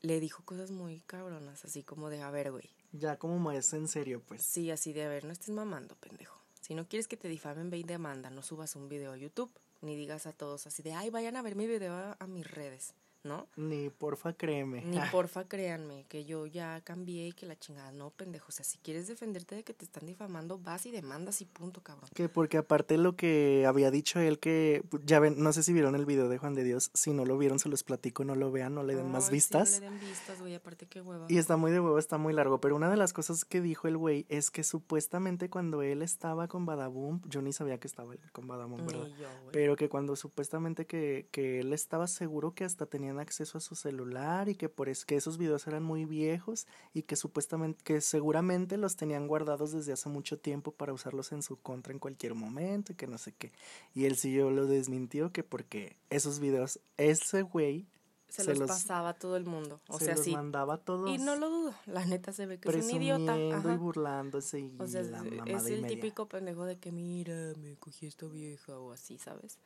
le 0.02 0.18
dijo 0.18 0.42
cosas 0.44 0.70
muy 0.70 1.00
cabronas, 1.00 1.64
así 1.64 1.82
como 1.82 2.10
de, 2.10 2.22
a 2.22 2.30
ver, 2.30 2.50
güey. 2.52 2.68
Ya 2.92 3.16
como 3.18 3.38
más 3.38 3.72
en 3.74 3.86
serio, 3.86 4.22
pues. 4.26 4.42
Sí, 4.42 4.70
así 4.70 4.92
de, 4.92 5.04
a 5.04 5.08
ver, 5.08 5.24
no 5.24 5.32
estés 5.32 5.50
mamando, 5.50 5.94
pendejo. 5.96 6.36
Si 6.60 6.74
no 6.74 6.88
quieres 6.88 7.06
que 7.06 7.16
te 7.16 7.28
difamen, 7.28 7.70
ve 7.70 7.78
y 7.78 7.82
demanda, 7.84 8.30
no 8.30 8.42
subas 8.42 8.74
un 8.76 8.88
video 8.88 9.12
a 9.12 9.16
YouTube, 9.16 9.50
ni 9.82 9.94
digas 9.96 10.26
a 10.26 10.32
todos 10.32 10.66
así 10.66 10.82
de, 10.82 10.94
ay, 10.94 11.10
vayan 11.10 11.36
a 11.36 11.42
ver 11.42 11.54
mi 11.54 11.66
video 11.66 11.92
a, 11.94 12.16
a 12.18 12.26
mis 12.26 12.50
redes. 12.50 12.94
¿No? 13.24 13.46
Ni 13.56 13.90
porfa 13.90 14.32
créeme. 14.32 14.82
Ni 14.84 14.98
porfa 15.12 15.44
créanme, 15.44 16.04
que 16.08 16.24
yo 16.24 16.46
ya 16.46 16.80
cambié 16.82 17.28
y 17.28 17.32
que 17.32 17.46
la 17.46 17.58
chingada, 17.58 17.92
no, 17.92 18.10
pendejo. 18.10 18.46
O 18.48 18.52
sea, 18.52 18.64
si 18.64 18.78
quieres 18.78 19.08
defenderte 19.08 19.54
de 19.56 19.64
que 19.64 19.74
te 19.74 19.84
están 19.84 20.06
difamando, 20.06 20.58
vas 20.58 20.86
y 20.86 20.90
demandas 20.90 21.40
y 21.40 21.44
punto, 21.44 21.82
cabrón. 21.82 22.08
Que 22.14 22.28
porque 22.28 22.58
aparte 22.58 22.96
lo 22.98 23.16
que 23.16 23.64
había 23.66 23.90
dicho 23.90 24.20
él 24.20 24.38
que, 24.38 24.82
ya 25.04 25.20
ven, 25.20 25.42
no 25.42 25.52
sé 25.52 25.62
si 25.62 25.72
vieron 25.72 25.94
el 25.94 26.06
video 26.06 26.28
de 26.28 26.38
Juan 26.38 26.54
de 26.54 26.64
Dios, 26.64 26.90
si 26.94 27.12
no 27.12 27.24
lo 27.24 27.36
vieron 27.38 27.58
se 27.58 27.68
los 27.68 27.84
platico, 27.84 28.24
no 28.24 28.34
lo 28.34 28.50
vean, 28.50 28.74
no 28.74 28.82
le 28.82 28.94
den 28.94 29.10
más 29.10 29.30
vistas. 29.30 29.80
no 29.80 29.86
le 29.86 29.90
den 29.90 30.00
vistas, 30.00 30.40
güey, 30.40 30.54
aparte 30.54 30.86
qué 30.86 31.00
hueva. 31.00 31.26
Y 31.28 31.38
está 31.38 31.56
muy 31.56 31.70
de 31.72 31.80
huevo, 31.80 31.98
está 31.98 32.18
muy 32.18 32.32
largo, 32.32 32.60
pero 32.60 32.76
una 32.76 32.90
de 32.90 32.96
las 32.96 33.12
cosas 33.12 33.44
que 33.44 33.60
dijo 33.60 33.88
el 33.88 33.96
güey 33.96 34.26
es 34.28 34.50
que 34.50 34.64
supuestamente 34.64 35.50
cuando 35.50 35.82
él 35.82 36.02
estaba 36.02 36.48
con 36.48 36.66
Badaboom, 36.66 37.20
yo 37.26 37.42
ni 37.42 37.52
sabía 37.52 37.78
que 37.78 37.86
estaba 37.86 38.14
con 38.32 38.46
Badaboom, 38.46 38.86
¿verdad? 38.86 39.08
pero 39.52 39.76
que 39.76 39.88
cuando 39.88 40.16
supuestamente 40.16 40.86
que, 40.86 41.28
que 41.30 41.60
él 41.60 41.72
estaba 41.72 42.06
seguro 42.06 42.54
que 42.54 42.64
hasta 42.64 42.86
tenía 42.86 43.09
acceso 43.18 43.58
a 43.58 43.60
su 43.60 43.74
celular 43.74 44.48
y 44.48 44.54
que 44.54 44.68
por 44.68 44.88
es 44.88 45.04
que 45.04 45.16
esos 45.16 45.38
videos 45.38 45.66
eran 45.66 45.82
muy 45.82 46.04
viejos 46.04 46.66
y 46.94 47.02
que 47.02 47.16
supuestamente 47.16 47.82
que 47.82 48.00
seguramente 48.00 48.76
los 48.76 48.96
tenían 48.96 49.26
guardados 49.26 49.72
desde 49.72 49.92
hace 49.92 50.08
mucho 50.08 50.38
tiempo 50.38 50.72
para 50.72 50.92
usarlos 50.92 51.32
en 51.32 51.42
su 51.42 51.56
contra 51.56 51.92
en 51.92 51.98
cualquier 51.98 52.34
momento 52.34 52.92
y 52.92 52.96
que 52.96 53.06
no 53.06 53.18
sé 53.18 53.32
qué. 53.32 53.52
Y 53.94 54.04
él 54.04 54.16
sí 54.16 54.32
yo 54.32 54.50
lo 54.50 54.66
desmintió 54.66 55.32
que 55.32 55.42
porque 55.42 55.96
esos 56.10 56.38
videos 56.38 56.80
ese 56.96 57.42
güey 57.42 57.86
se, 58.30 58.54
los, 58.54 58.68
pasaba 58.68 59.10
a 59.10 59.14
todo 59.14 59.36
el 59.36 59.44
mundo. 59.44 59.80
O 59.88 59.98
sea, 59.98 60.14
los 60.14 60.26
mandaba 60.28 60.74
a 60.74 60.78
todos. 60.78 61.10
Y 61.10 61.18
no 61.18 61.36
lo 61.36 61.50
dudo. 61.50 61.74
La 61.86 62.04
neta 62.04 62.32
se 62.32 62.46
ve 62.46 62.58
que 62.58 62.68
es 62.68 62.84
un 62.84 62.90
idiota. 62.90 63.36
y 63.36 63.76
burlándose 63.76 64.60
y 64.60 64.76
o 64.78 64.86
sea, 64.86 65.02
es 65.46 65.66
el 65.66 65.86
típico 65.86 66.28
pendejo 66.28 66.64
de 66.64 66.78
que 66.78 66.92
mira, 66.92 67.52
me 67.58 67.76
cogí 67.76 68.06
esta 68.06 68.26
vieja 68.26 68.78
o 68.78 68.92
así, 68.92 69.18
¿sabes? 69.18 69.58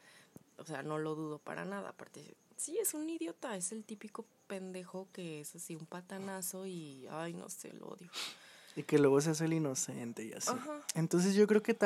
O 0.56 0.64
sea, 0.64 0.82
no 0.82 0.98
lo 0.98 1.14
dudo 1.14 1.38
para 1.38 1.64
nada. 1.64 1.90
Aparte, 1.90 2.36
sí, 2.56 2.78
es 2.78 2.94
un 2.94 3.08
idiota. 3.08 3.56
Es 3.56 3.72
el 3.72 3.84
típico 3.84 4.26
pendejo 4.46 5.08
que 5.12 5.40
es 5.40 5.54
así 5.56 5.74
un 5.76 5.86
patanazo 5.86 6.66
y, 6.66 7.06
ay, 7.10 7.34
no 7.34 7.48
sé, 7.48 7.72
lo 7.72 7.86
odio. 7.86 8.10
Y 8.76 8.82
que 8.82 8.98
luego 8.98 9.20
se 9.20 9.30
hace 9.30 9.44
el 9.44 9.52
inocente 9.52 10.24
y 10.24 10.32
así. 10.32 10.50
Entonces 10.94 11.34
yo 11.34 11.46
creo 11.46 11.62
que, 11.62 11.76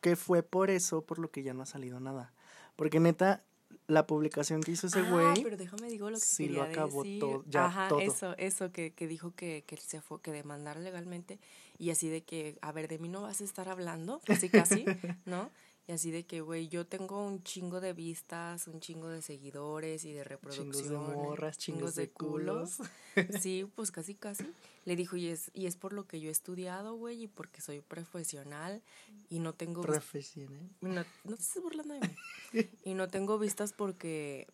que 0.00 0.16
fue 0.16 0.42
por 0.42 0.70
eso 0.70 1.02
por 1.02 1.18
lo 1.18 1.30
que 1.30 1.42
ya 1.42 1.54
no 1.54 1.62
ha 1.62 1.66
salido 1.66 2.00
nada. 2.00 2.32
Porque 2.76 3.00
neta, 3.00 3.42
la 3.86 4.06
publicación 4.06 4.62
que 4.62 4.72
hizo 4.72 4.86
ese 4.86 5.00
ah, 5.00 5.10
güey. 5.10 5.42
pero 5.42 5.56
déjame 5.56 5.88
digo 5.88 6.10
lo 6.10 6.18
que 6.18 6.24
sí 6.24 6.48
lo 6.48 6.62
acabó 6.62 7.04
todo. 7.20 7.44
Ya 7.46 7.66
Ajá, 7.66 7.88
eso, 8.00 8.34
eso 8.38 8.72
que, 8.72 8.92
que 8.92 9.06
dijo 9.06 9.34
que, 9.34 9.64
que 9.66 9.76
se 9.76 10.00
fue, 10.00 10.20
que 10.20 10.32
demandar 10.32 10.76
legalmente 10.78 11.38
y 11.78 11.90
así 11.90 12.08
de 12.08 12.22
que, 12.22 12.58
a 12.62 12.72
ver, 12.72 12.88
de 12.88 12.98
mí 12.98 13.08
no 13.08 13.22
vas 13.22 13.40
a 13.40 13.44
estar 13.44 13.68
hablando, 13.68 14.20
casi 14.24 14.48
casi, 14.48 14.84
¿no? 15.24 15.50
Y 15.86 15.92
así 15.92 16.10
de 16.10 16.24
que, 16.24 16.40
güey, 16.40 16.68
yo 16.68 16.86
tengo 16.86 17.22
un 17.22 17.42
chingo 17.42 17.80
de 17.80 17.92
vistas, 17.92 18.68
un 18.68 18.80
chingo 18.80 19.08
de 19.08 19.20
seguidores 19.20 20.06
y 20.06 20.12
de 20.12 20.24
reproducciones. 20.24 20.78
Chingos 20.78 20.90
de 20.90 21.14
morras, 21.14 21.58
chingos, 21.58 21.94
de, 21.94 22.08
culos. 22.08 22.78
sí, 23.40 23.70
pues 23.74 23.90
casi, 23.90 24.14
casi. 24.14 24.46
Le 24.86 24.96
dijo, 24.96 25.16
y 25.16 25.28
es, 25.28 25.50
y 25.52 25.66
es 25.66 25.76
por 25.76 25.92
lo 25.92 26.06
que 26.06 26.20
yo 26.20 26.30
he 26.30 26.32
estudiado, 26.32 26.94
güey, 26.94 27.24
y 27.24 27.28
porque 27.28 27.60
soy 27.60 27.80
profesional 27.82 28.82
y 29.28 29.40
no 29.40 29.52
tengo... 29.52 29.82
Profesional. 29.82 30.70
No, 30.80 31.04
no 31.24 31.36
te 31.36 31.42
estés 31.42 31.62
burlando 31.62 31.94
de 31.94 32.00
mí. 32.00 32.70
y 32.84 32.94
no 32.94 33.08
tengo 33.08 33.38
vistas 33.38 33.74
porque 33.74 34.46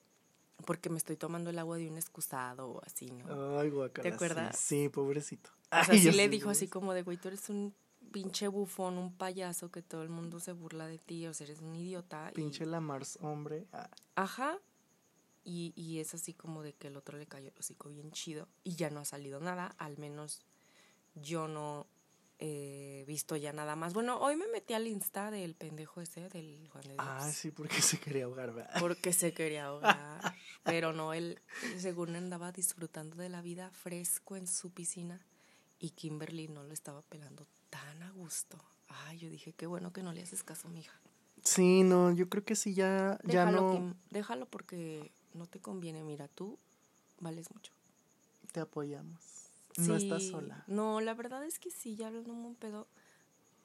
porque 0.67 0.91
me 0.91 0.99
estoy 0.99 1.17
tomando 1.17 1.49
el 1.49 1.59
agua 1.59 1.79
de 1.79 1.89
un 1.89 1.97
excusado 1.97 2.69
o 2.69 2.83
así, 2.85 3.11
¿no? 3.11 3.59
Ay, 3.59 3.71
guacala. 3.71 4.03
¿Te 4.03 4.15
acuerdas? 4.15 4.59
Sí, 4.59 4.91
pobrecito. 4.91 5.51
O 5.73 5.85
sea, 5.85 5.99
sí 5.99 6.11
le 6.11 6.29
dijo 6.29 6.51
así 6.51 6.69
como 6.69 6.93
de, 6.93 7.03
güey, 7.03 7.17
tú 7.17 7.29
eres 7.29 7.49
un 7.49 7.75
pinche 8.11 8.49
bufón, 8.49 8.99
un 8.99 9.17
payaso 9.17 9.71
que 9.71 9.83
todo 9.83 10.03
el 10.03 10.09
mundo 10.09 10.41
se 10.41 10.53
burla 10.53 10.87
de 10.87 10.99
ti, 10.99 11.27
o 11.27 11.35
sea, 11.35 11.47
eres 11.47 11.61
un 11.61 11.75
idiota. 11.75 12.31
Pinche 12.35 12.67
la 12.67 12.81
Mars, 12.81 13.19
hombre. 13.21 13.67
Ah. 13.73 13.91
Ajá. 14.17 14.59
Y, 15.43 15.73
y 15.75 16.01
es 16.01 16.15
así 16.15 16.35
como 16.35 16.63
de 16.63 16.75
que 16.75 16.89
el 16.89 16.97
otro 16.97 17.17
le 17.17 17.27
cayó 17.27 17.49
el 17.49 17.59
hocico 17.59 17.89
bien 17.89 18.13
chido 18.13 18.47
y 18.63 18.77
ya 18.77 18.91
no 18.91 19.01
ha 19.01 19.05
salido 19.05 19.41
nada, 19.41 19.75
al 19.79 19.97
menos 19.97 20.43
yo 21.15 21.49
no 21.49 21.87
he 22.41 23.05
visto 23.07 23.37
ya 23.37 23.53
nada 23.53 23.77
más. 23.77 23.93
Bueno, 23.93 24.19
hoy 24.19 24.37
me 24.37 24.49
metí 24.49 24.73
al 24.75 24.87
Insta 24.87 25.31
del 25.31 25.55
pendejo 25.55 26.01
ese, 26.01 26.29
del 26.31 26.69
Juan 26.71 26.85
de 26.85 26.93
Dios. 26.95 27.07
Ah, 27.07 27.31
sí, 27.31 27.51
porque 27.51 27.83
se 27.83 28.01
quería 28.01 28.25
ahogar, 28.25 28.53
¿verdad? 28.53 28.81
Porque 28.81 29.13
se 29.13 29.33
quería 29.33 29.67
ahogar. 29.67 30.35
Pero 30.65 30.93
no, 30.93 31.13
él 31.13 31.41
según 31.79 32.17
andaba 32.17 32.51
disfrutando 32.51 33.17
de 33.17 33.29
la 33.29 33.43
vida 33.43 33.71
fresco 33.71 34.37
en 34.37 34.47
su 34.47 34.71
piscina 34.73 35.21
y 35.79 35.91
Kimberly 35.91 36.49
no 36.49 36.65
lo 36.65 36.73
estaba 36.73 37.03
pelando 37.03 37.47
tan 37.71 38.03
a 38.03 38.11
gusto. 38.11 38.59
Ay, 38.89 39.19
yo 39.19 39.31
dije, 39.31 39.53
qué 39.53 39.67
bueno 39.67 39.93
que 39.93 40.03
no 40.03 40.13
le 40.13 40.23
haces 40.23 40.43
caso, 40.43 40.69
mija. 40.69 41.01
Sí, 41.43 41.83
no, 41.85 42.13
yo 42.13 42.29
creo 42.29 42.45
que 42.45 42.55
sí, 42.55 42.75
ya, 42.75 43.19
ya 43.25 43.51
no. 43.51 43.95
déjalo 44.11 44.47
porque 44.47 45.11
no 45.33 45.47
te 45.47 45.61
conviene. 45.61 46.03
Mira, 46.03 46.29
tú 46.29 46.59
vales 47.21 47.51
mucho. 47.53 47.73
Te 48.53 48.61
apoyamos. 48.61 49.21
no 49.79 49.97
estás 49.97 50.27
sola. 50.27 50.65
No, 50.67 51.01
la 51.01 51.15
verdad 51.15 51.45
es 51.45 51.59
que 51.59 51.71
sí, 51.71 51.97
ya 51.97 52.09
hablando 52.09 52.33
un 52.33 52.57
pedo, 52.57 52.87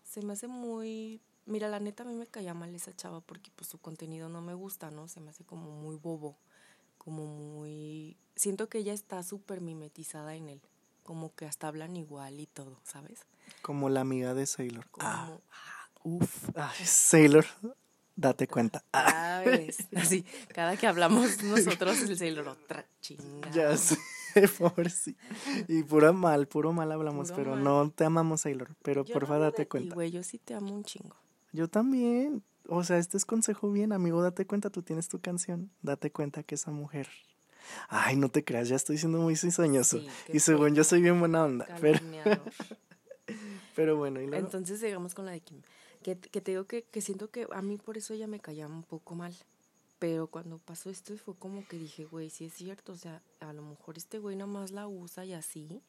se 0.04 0.22
me 0.22 0.34
hace 0.34 0.48
muy. 0.48 1.22
Mira, 1.46 1.68
la 1.68 1.80
neta 1.80 2.04
a 2.04 2.06
mí 2.06 2.16
me 2.16 2.28
caía 2.28 2.54
mal 2.54 2.74
esa 2.74 2.96
chava 2.96 3.22
porque 3.22 3.52
pues 3.56 3.70
su 3.70 3.78
contenido 3.78 4.30
no 4.30 4.42
me 4.42 4.54
gusta, 4.54 4.90
¿no? 4.90 5.08
Se 5.08 5.20
me 5.20 5.30
hace 5.30 5.44
como 5.44 5.72
muy 5.72 5.96
bobo, 5.96 6.38
como 6.98 7.26
muy... 7.26 8.18
Siento 8.36 8.68
que 8.68 8.80
ella 8.80 8.94
está 8.94 9.22
súper 9.22 9.62
mimetizada 9.62 10.36
en 10.36 10.50
él, 10.50 10.62
como 11.04 11.36
que 11.36 11.46
hasta 11.46 11.68
hablan 11.68 11.98
igual 11.98 12.40
y 12.40 12.48
todo, 12.48 12.80
¿sabes? 12.84 13.28
Como 13.62 13.90
la 13.90 14.02
amiga 14.02 14.34
de 14.34 14.46
Sailor. 14.46 14.86
ah, 15.00 15.32
uf. 16.04 16.50
Sailor, 16.84 17.46
date 18.16 18.48
cuenta. 18.48 18.84
Ah, 18.94 19.44
así, 19.96 20.26
cada 20.54 20.78
que 20.78 20.88
hablamos 20.88 21.44
nosotros, 21.44 22.02
el 22.02 22.18
Sailor, 22.18 22.48
otra 22.48 22.86
chingada. 23.02 23.52
Ya 23.52 23.78
sé, 23.78 23.98
por 24.58 24.90
sí. 24.90 25.16
Y 25.68 25.84
puro 25.84 26.14
mal, 26.14 26.48
puro 26.48 26.74
mal 26.74 26.92
hablamos, 26.92 27.32
pero 27.32 27.56
no 27.56 27.90
te 27.92 28.06
amamos, 28.06 28.42
Sailor. 28.42 28.76
Pero 28.84 29.06
por 29.06 29.28
favor, 29.28 29.42
date 29.42 29.68
cuenta. 29.68 29.96
Güey, 29.96 30.12
yo 30.12 30.24
sí 30.24 30.38
te 30.38 30.54
amo 30.54 30.74
un 30.74 30.84
chingo. 30.84 31.16
Yo 31.52 31.68
también. 31.68 32.44
O 32.68 32.84
sea, 32.84 32.98
este 32.98 33.18
es 33.18 33.26
consejo 33.26 33.72
bien, 33.72 33.94
amigo. 33.94 34.24
Date 34.24 34.48
cuenta, 34.48 34.72
tú 34.72 34.82
tienes 34.82 35.08
tu 35.08 35.20
canción. 35.20 35.70
Date 35.84 36.12
cuenta 36.12 36.42
que 36.42 36.56
esa 36.56 36.72
mujer. 36.72 37.08
Ay, 37.90 38.16
no 38.16 38.30
te 38.30 38.44
creas, 38.44 38.68
ya 38.70 38.76
estoy 38.76 38.98
siendo 38.98 39.20
muy 39.20 39.36
cizañoso. 39.36 40.00
y 40.32 40.40
según 40.40 40.76
yo 40.76 40.84
soy 40.84 41.02
bien 41.02 41.20
buena 41.20 41.44
onda. 41.44 41.68
Pero... 41.82 42.00
Pero 43.76 43.98
bueno, 43.98 44.22
y 44.22 44.28
luego? 44.28 44.46
Entonces 44.46 44.82
llegamos 44.82 45.14
con 45.14 45.26
la 45.26 45.32
de 45.32 45.42
Kim. 45.42 45.62
Que, 46.04 46.18
que 46.18 46.42
te 46.42 46.52
digo 46.52 46.66
que, 46.66 46.84
que 46.84 47.02
siento 47.02 47.30
que 47.30 47.48
a 47.52 47.62
mí 47.62 47.78
por 47.78 47.98
eso 47.98 48.14
ella 48.14 48.28
me 48.28 48.40
callaba 48.40 48.74
un 48.74 48.84
poco 48.84 49.16
mal. 49.16 49.36
Pero 50.00 50.28
cuando 50.28 50.58
pasó 50.60 50.90
esto 50.90 51.16
fue 51.18 51.36
como 51.36 51.68
que 51.68 51.78
dije, 51.78 52.06
güey, 52.06 52.30
sí 52.30 52.46
es 52.46 52.54
cierto, 52.54 52.94
o 52.94 52.98
sea, 52.98 53.22
a 53.40 53.54
lo 53.54 53.62
mejor 53.62 53.98
este 53.98 54.20
güey 54.20 54.36
nada 54.36 54.52
más 54.52 54.72
la 54.72 54.88
usa 54.88 55.26
y 55.26 55.34
así. 55.34 55.82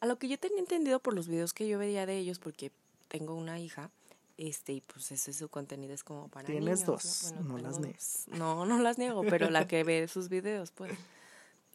A 0.00 0.06
lo 0.06 0.18
que 0.18 0.28
yo 0.28 0.38
tenía 0.38 0.60
entendido 0.60 1.00
por 1.00 1.14
los 1.14 1.28
videos 1.28 1.52
que 1.52 1.66
yo 1.66 1.78
veía 1.78 2.06
de 2.06 2.16
ellos, 2.16 2.38
porque 2.38 2.70
tengo 3.08 3.34
una 3.34 3.58
hija, 3.58 3.90
este, 4.36 4.72
y 4.72 4.80
pues 4.80 5.12
ese 5.12 5.32
su 5.32 5.48
contenido 5.48 5.94
es 5.94 6.02
como 6.02 6.28
para 6.28 6.46
Tienes 6.46 6.84
dos, 6.84 7.32
no, 7.44 7.58
las 7.58 7.78
niegas. 7.78 8.26
No, 8.28 8.66
no 8.66 8.78
las 8.78 8.98
niego, 8.98 9.22
pero 9.28 9.50
la 9.50 9.68
que 9.68 9.84
ve 9.84 10.08
sus 10.08 10.28
videos, 10.28 10.72
pues, 10.72 10.92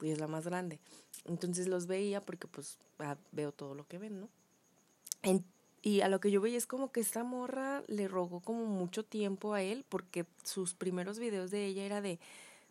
y 0.01 0.09
es 0.09 0.19
la 0.19 0.27
más 0.27 0.45
grande. 0.45 0.79
Entonces 1.25 1.67
los 1.67 1.87
veía 1.87 2.21
porque 2.21 2.47
pues 2.47 2.77
ah, 2.99 3.17
veo 3.31 3.51
todo 3.51 3.75
lo 3.75 3.87
que 3.87 3.97
ven, 3.97 4.21
¿no? 4.21 4.29
Y 5.81 6.01
a 6.01 6.09
lo 6.09 6.19
que 6.19 6.31
yo 6.31 6.41
veía 6.41 6.57
es 6.57 6.67
como 6.67 6.91
que 6.91 6.99
esta 6.99 7.23
morra 7.23 7.83
le 7.87 8.07
rogó 8.07 8.41
como 8.41 8.65
mucho 8.65 9.03
tiempo 9.03 9.53
a 9.53 9.61
él 9.61 9.85
porque 9.87 10.25
sus 10.43 10.73
primeros 10.73 11.19
videos 11.19 11.51
de 11.51 11.65
ella 11.65 11.83
era 11.83 12.01
de 12.01 12.19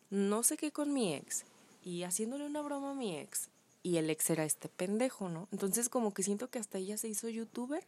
no 0.09 0.43
sé 0.43 0.57
qué 0.57 0.71
con 0.71 0.93
mi 0.93 1.13
ex 1.13 1.43
y 1.83 2.03
haciéndole 2.03 2.45
una 2.45 2.61
broma 2.61 2.91
a 2.91 2.95
mi 2.95 3.17
ex 3.17 3.49
y 3.81 3.97
el 3.97 4.09
ex 4.09 4.29
era 4.29 4.43
este 4.43 4.67
pendejo, 4.67 5.29
¿no? 5.29 5.47
Entonces 5.51 5.89
como 5.89 6.13
que 6.13 6.23
siento 6.23 6.49
que 6.49 6.59
hasta 6.59 6.77
ella 6.77 6.97
se 6.97 7.07
hizo 7.07 7.29
youtuber 7.29 7.83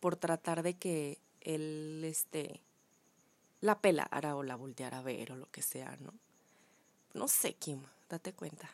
por 0.00 0.16
tratar 0.16 0.62
de 0.62 0.74
que 0.74 1.18
él 1.40 2.02
este 2.04 2.60
la 3.60 3.80
pelara 3.80 4.36
o 4.36 4.42
la 4.42 4.56
volteara 4.56 4.98
a 4.98 5.02
ver 5.02 5.32
o 5.32 5.36
lo 5.36 5.50
que 5.50 5.62
sea, 5.62 5.96
¿no? 6.00 6.12
No 7.14 7.28
sé, 7.28 7.54
Kim, 7.54 7.80
date 8.08 8.32
cuenta. 8.32 8.70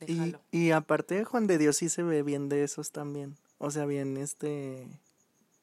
Déjalo. 0.00 0.40
Y, 0.50 0.66
y 0.66 0.70
aparte 0.70 1.24
Juan 1.24 1.46
de 1.46 1.58
Dios 1.58 1.76
sí 1.76 1.88
se 1.88 2.02
ve 2.02 2.22
bien 2.22 2.48
de 2.48 2.64
esos 2.64 2.90
también. 2.90 3.36
O 3.60 3.70
sea, 3.70 3.86
bien 3.86 4.16
este 4.16 4.88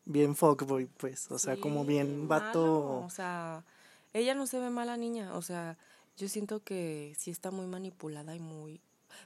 bien 0.05 0.35
fuckboy, 0.35 0.85
pues, 0.85 1.29
o 1.31 1.37
sea, 1.37 1.57
como 1.57 1.83
bien 1.83 2.29
vato. 2.29 2.99
o 2.99 3.09
sea, 3.09 3.65
ella 4.13 4.35
no 4.35 4.47
se 4.47 4.59
ve 4.59 4.69
mala 4.69 4.95
niña, 4.95 5.35
o 5.35 5.41
sea, 5.41 5.77
yo 6.15 6.29
siento 6.29 6.63
que 6.63 7.13
sí 7.17 7.29
está 7.29 7.51
muy 7.51 7.67
manipulada 7.67 8.33
y 8.35 8.39
muy 8.39 8.79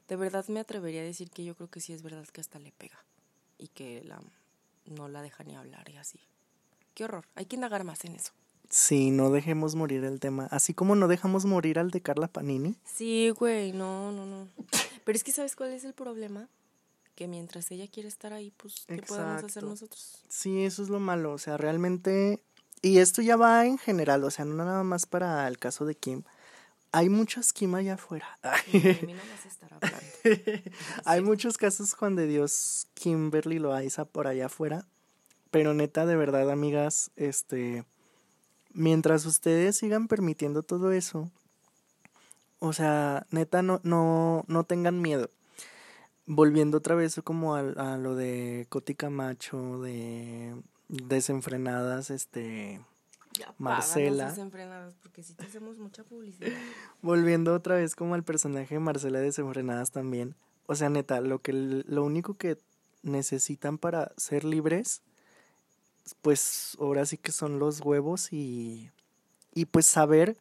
de 0.07 0.15
verdad 0.15 0.45
me 0.47 0.59
atrevería 0.59 1.01
a 1.01 1.05
decir 1.05 1.29
que 1.29 1.43
yo 1.43 1.55
creo 1.55 1.69
que 1.69 1.79
sí 1.79 1.93
es 1.93 2.01
verdad 2.01 2.25
que 2.27 2.41
hasta 2.41 2.59
le 2.59 2.71
pega 2.71 2.97
y 3.57 3.67
que 3.67 4.03
la 4.03 4.21
no 4.85 5.07
la 5.07 5.21
deja 5.21 5.43
ni 5.43 5.55
hablar 5.55 5.89
y 5.89 5.97
así. 5.97 6.19
Qué 6.93 7.05
horror, 7.05 7.25
hay 7.35 7.45
que 7.45 7.55
indagar 7.55 7.83
más 7.83 8.03
en 8.05 8.15
eso. 8.15 8.31
Sí, 8.69 9.11
no 9.11 9.31
dejemos 9.31 9.75
morir 9.75 10.03
el 10.05 10.19
tema. 10.19 10.47
Así 10.49 10.73
como 10.73 10.95
no 10.95 11.07
dejamos 11.07 11.45
morir 11.45 11.77
al 11.77 11.91
de 11.91 12.01
Carla 12.01 12.27
Panini. 12.27 12.75
Sí, 12.85 13.29
güey, 13.29 13.73
no, 13.73 14.11
no, 14.11 14.25
no. 14.25 14.47
Pero 15.03 15.15
es 15.15 15.23
que, 15.23 15.31
¿sabes 15.33 15.55
cuál 15.55 15.71
es 15.71 15.83
el 15.83 15.93
problema? 15.93 16.47
Que 17.21 17.27
mientras 17.27 17.69
ella 17.69 17.87
quiere 17.87 18.09
estar 18.09 18.33
ahí, 18.33 18.49
pues, 18.57 18.83
¿qué 18.87 18.97
podemos 18.97 19.35
hacer 19.35 19.45
Exacto. 19.45 19.69
nosotros? 19.69 20.23
Sí, 20.27 20.65
eso 20.65 20.81
es 20.81 20.89
lo 20.89 20.99
malo. 20.99 21.33
O 21.33 21.37
sea, 21.37 21.55
realmente. 21.55 22.41
Y 22.81 22.97
esto 22.97 23.21
ya 23.21 23.35
va 23.35 23.63
en 23.67 23.77
general, 23.77 24.23
o 24.23 24.31
sea, 24.31 24.43
no 24.43 24.55
nada 24.55 24.81
más 24.83 25.05
para 25.05 25.47
el 25.47 25.59
caso 25.59 25.85
de 25.85 25.93
Kim. 25.93 26.23
Hay 26.91 27.09
muchas 27.09 27.53
Kim 27.53 27.75
allá 27.75 27.93
afuera. 27.93 28.39
A 28.41 28.55
mí 28.73 29.13
no. 29.13 30.31
Hay 31.05 31.21
muchos 31.21 31.59
casos 31.59 31.93
Juan 31.93 32.15
de 32.15 32.25
Dios, 32.25 32.87
Kimberly 32.95 33.59
Loaiza 33.59 34.05
por 34.05 34.25
allá 34.25 34.47
afuera. 34.47 34.87
Pero 35.51 35.75
neta, 35.75 36.07
de 36.07 36.15
verdad, 36.15 36.49
amigas, 36.49 37.11
este. 37.17 37.85
Mientras 38.73 39.27
ustedes 39.27 39.77
sigan 39.77 40.07
permitiendo 40.07 40.63
todo 40.63 40.91
eso, 40.91 41.29
o 42.57 42.73
sea, 42.73 43.27
neta, 43.29 43.61
no, 43.61 43.79
no, 43.83 44.43
no 44.47 44.63
tengan 44.63 44.99
miedo. 45.03 45.29
Volviendo 46.33 46.77
otra 46.77 46.95
vez 46.95 47.19
como 47.25 47.55
a, 47.55 47.59
a 47.59 47.97
lo 47.97 48.15
de 48.15 48.65
Coti 48.69 48.95
Camacho, 48.95 49.81
de 49.81 50.55
desenfrenadas, 50.87 52.09
este. 52.09 52.79
Ya, 53.37 53.53
Marcela. 53.57 54.29
desenfrenadas, 54.29 54.95
porque 55.01 55.23
si 55.23 55.33
te 55.33 55.43
hacemos 55.43 55.77
mucha 55.77 56.05
publicidad. 56.05 56.49
Volviendo 57.01 57.53
otra 57.53 57.75
vez 57.75 57.95
como 57.95 58.15
al 58.15 58.23
personaje 58.23 58.75
de 58.75 58.79
Marcela 58.79 59.19
de 59.19 59.25
Desenfrenadas 59.25 59.91
también. 59.91 60.33
O 60.67 60.75
sea, 60.75 60.89
neta, 60.89 61.19
lo 61.19 61.39
que 61.39 61.51
lo 61.51 62.05
único 62.05 62.35
que 62.35 62.57
necesitan 63.03 63.77
para 63.77 64.13
ser 64.15 64.45
libres, 64.45 65.01
pues 66.21 66.77
ahora 66.79 67.05
sí 67.05 67.17
que 67.17 67.33
son 67.33 67.59
los 67.59 67.81
huevos 67.81 68.31
y, 68.31 68.89
y 69.53 69.65
pues 69.65 69.85
saber 69.85 70.37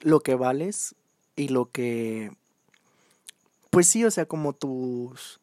lo 0.00 0.20
que 0.20 0.34
vales 0.34 0.94
y 1.36 1.48
lo 1.48 1.70
que, 1.70 2.36
pues 3.76 3.88
sí, 3.88 4.06
o 4.06 4.10
sea, 4.10 4.24
como 4.24 4.54
tus, 4.54 5.38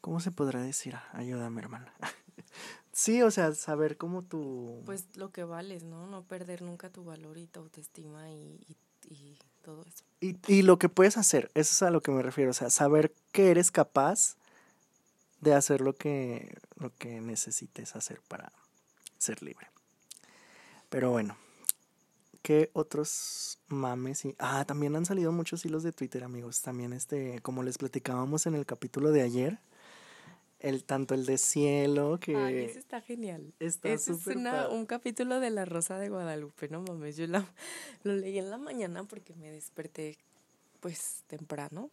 ¿cómo 0.00 0.18
se 0.18 0.30
podrá 0.30 0.62
decir? 0.62 0.96
Ayúdame, 1.12 1.60
hermana. 1.60 1.92
sí, 2.92 3.20
o 3.20 3.30
sea, 3.30 3.54
saber 3.54 3.98
como 3.98 4.22
tu... 4.22 4.80
Pues 4.86 5.04
lo 5.16 5.28
que 5.32 5.44
vales, 5.44 5.82
¿no? 5.82 6.06
No 6.06 6.22
perder 6.22 6.62
nunca 6.62 6.88
tu 6.88 7.04
valor 7.04 7.36
y 7.36 7.46
tu 7.46 7.60
autoestima 7.60 8.30
y, 8.30 8.58
y, 8.66 9.12
y 9.12 9.38
todo 9.62 9.82
eso. 9.82 10.02
Y, 10.22 10.38
y 10.46 10.62
lo 10.62 10.78
que 10.78 10.88
puedes 10.88 11.18
hacer, 11.18 11.50
eso 11.52 11.72
es 11.72 11.82
a 11.82 11.90
lo 11.90 12.00
que 12.00 12.10
me 12.10 12.22
refiero, 12.22 12.52
o 12.52 12.54
sea, 12.54 12.70
saber 12.70 13.12
que 13.32 13.50
eres 13.50 13.70
capaz 13.70 14.38
de 15.42 15.52
hacer 15.52 15.82
lo 15.82 15.94
que, 15.94 16.56
lo 16.76 16.90
que 16.96 17.20
necesites 17.20 17.96
hacer 17.96 18.22
para 18.28 18.50
ser 19.18 19.42
libre. 19.42 19.68
Pero 20.88 21.10
bueno, 21.10 21.36
¿qué 22.44 22.70
otros 22.74 23.58
mames? 23.68 24.26
Y, 24.26 24.36
ah, 24.38 24.66
también 24.66 24.94
han 24.96 25.06
salido 25.06 25.32
muchos 25.32 25.64
hilos 25.64 25.82
de 25.82 25.92
Twitter, 25.92 26.22
amigos. 26.24 26.60
También 26.60 26.92
este, 26.92 27.40
como 27.40 27.62
les 27.62 27.78
platicábamos 27.78 28.44
en 28.46 28.54
el 28.54 28.66
capítulo 28.66 29.12
de 29.12 29.22
ayer, 29.22 29.58
el 30.60 30.84
tanto 30.84 31.14
el 31.14 31.24
de 31.24 31.38
cielo 31.38 32.18
que 32.20 32.36
Ay, 32.36 32.56
ese 32.64 32.78
está 32.80 33.00
genial. 33.00 33.54
está 33.60 33.88
Ese 33.88 34.12
es 34.12 34.26
una- 34.26 34.68
un 34.68 34.84
capítulo 34.84 35.40
de 35.40 35.48
La 35.48 35.64
Rosa 35.64 35.98
de 35.98 36.10
Guadalupe, 36.10 36.68
no 36.68 36.82
mames. 36.82 37.16
Yo 37.16 37.26
la- 37.26 37.50
lo 38.02 38.14
leí 38.14 38.38
en 38.38 38.50
la 38.50 38.58
mañana 38.58 39.04
porque 39.04 39.34
me 39.34 39.50
desperté, 39.50 40.18
pues, 40.80 41.24
temprano, 41.28 41.90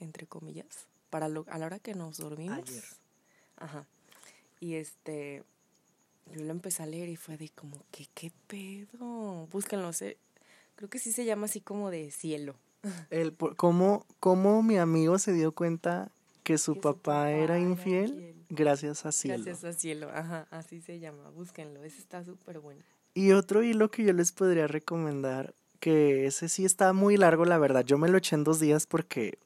entre 0.00 0.26
comillas, 0.26 0.86
para 1.10 1.28
lo, 1.28 1.44
a 1.50 1.58
la 1.58 1.66
hora 1.66 1.78
que 1.78 1.94
nos 1.94 2.16
dormimos. 2.16 2.58
Ayer. 2.58 2.84
Ajá. 3.58 3.86
Y 4.60 4.76
este, 4.76 5.42
yo 6.32 6.44
lo 6.44 6.50
empecé 6.50 6.82
a 6.82 6.86
leer 6.86 7.08
y 7.08 7.16
fue 7.16 7.36
de 7.36 7.48
como, 7.50 7.84
que 7.90 8.06
qué 8.14 8.30
pedo? 8.46 9.46
Búsquenlo, 9.50 9.92
sé. 9.92 10.16
Creo 10.76 10.88
que 10.88 10.98
sí 10.98 11.12
se 11.12 11.24
llama 11.24 11.46
así 11.46 11.60
como 11.60 11.90
de 11.90 12.10
cielo. 12.10 12.56
El, 13.10 13.32
por- 13.32 13.56
¿cómo, 13.56 14.06
¿Cómo 14.20 14.62
mi 14.62 14.78
amigo 14.78 15.18
se 15.18 15.32
dio 15.32 15.52
cuenta 15.52 16.10
que 16.42 16.56
su, 16.58 16.74
Que 16.74 16.78
su 16.78 16.82
papá, 16.82 17.30
era 17.30 17.58
infiel. 17.58 18.34
Gracias 18.48 19.04
a 19.06 19.12
cielo. 19.12 19.44
Gracias 19.44 19.64
a 19.64 19.78
cielo, 19.78 20.10
ajá, 20.12 20.46
así 20.50 20.80
se 20.80 20.98
llama. 20.98 21.28
Búsquenlo, 21.30 21.84
ese 21.84 21.98
está 21.98 22.24
súper 22.24 22.58
bueno. 22.60 22.82
Y 23.14 23.32
otro 23.32 23.62
hilo 23.62 23.90
que 23.90 24.04
yo 24.04 24.12
les 24.12 24.32
podría 24.32 24.66
recomendar, 24.66 25.54
que 25.80 26.26
ese 26.26 26.48
sí 26.48 26.64
está 26.64 26.92
muy 26.92 27.16
largo, 27.16 27.44
la 27.44 27.58
verdad. 27.58 27.84
Yo 27.84 27.98
me 27.98 28.08
lo 28.08 28.18
eché 28.18 28.34
en 28.36 28.44
dos 28.44 28.58
días 28.60 28.86
porque 28.86 29.38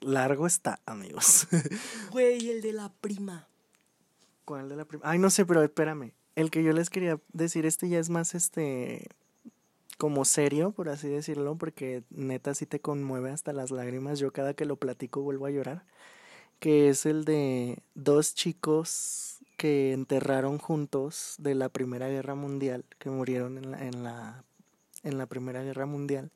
largo 0.00 0.46
está, 0.46 0.80
amigos. 0.86 1.46
Güey, 2.10 2.50
el 2.50 2.60
de 2.60 2.72
la 2.72 2.92
prima. 2.92 3.48
¿Cuál 4.44 4.68
de 4.68 4.76
la 4.76 4.84
primera? 4.84 5.10
Ay, 5.10 5.18
no 5.18 5.30
sé, 5.30 5.46
pero 5.46 5.62
espérame. 5.62 6.12
El 6.36 6.50
que 6.50 6.62
yo 6.62 6.72
les 6.72 6.90
quería 6.90 7.20
decir, 7.32 7.64
este 7.66 7.88
ya 7.88 7.98
es 7.98 8.10
más, 8.10 8.34
este, 8.34 9.08
como 9.98 10.24
serio, 10.24 10.72
por 10.72 10.88
así 10.88 11.08
decirlo, 11.08 11.56
porque 11.56 12.02
neta 12.10 12.54
sí 12.54 12.66
te 12.66 12.80
conmueve 12.80 13.30
hasta 13.30 13.52
las 13.52 13.70
lágrimas. 13.70 14.18
Yo 14.18 14.32
cada 14.32 14.54
que 14.54 14.64
lo 14.64 14.76
platico 14.76 15.22
vuelvo 15.22 15.46
a 15.46 15.50
llorar. 15.50 15.84
Que 16.60 16.88
es 16.88 17.06
el 17.06 17.24
de 17.24 17.78
dos 17.94 18.34
chicos 18.34 19.38
que 19.56 19.92
enterraron 19.92 20.58
juntos 20.58 21.36
de 21.38 21.54
la 21.54 21.68
Primera 21.68 22.08
Guerra 22.08 22.34
Mundial, 22.34 22.84
que 22.98 23.10
murieron 23.10 23.58
en 23.58 23.70
la, 23.70 23.84
en 23.84 24.02
la, 24.02 24.44
en 25.02 25.18
la 25.18 25.26
Primera 25.26 25.62
Guerra 25.62 25.86
Mundial. 25.86 26.30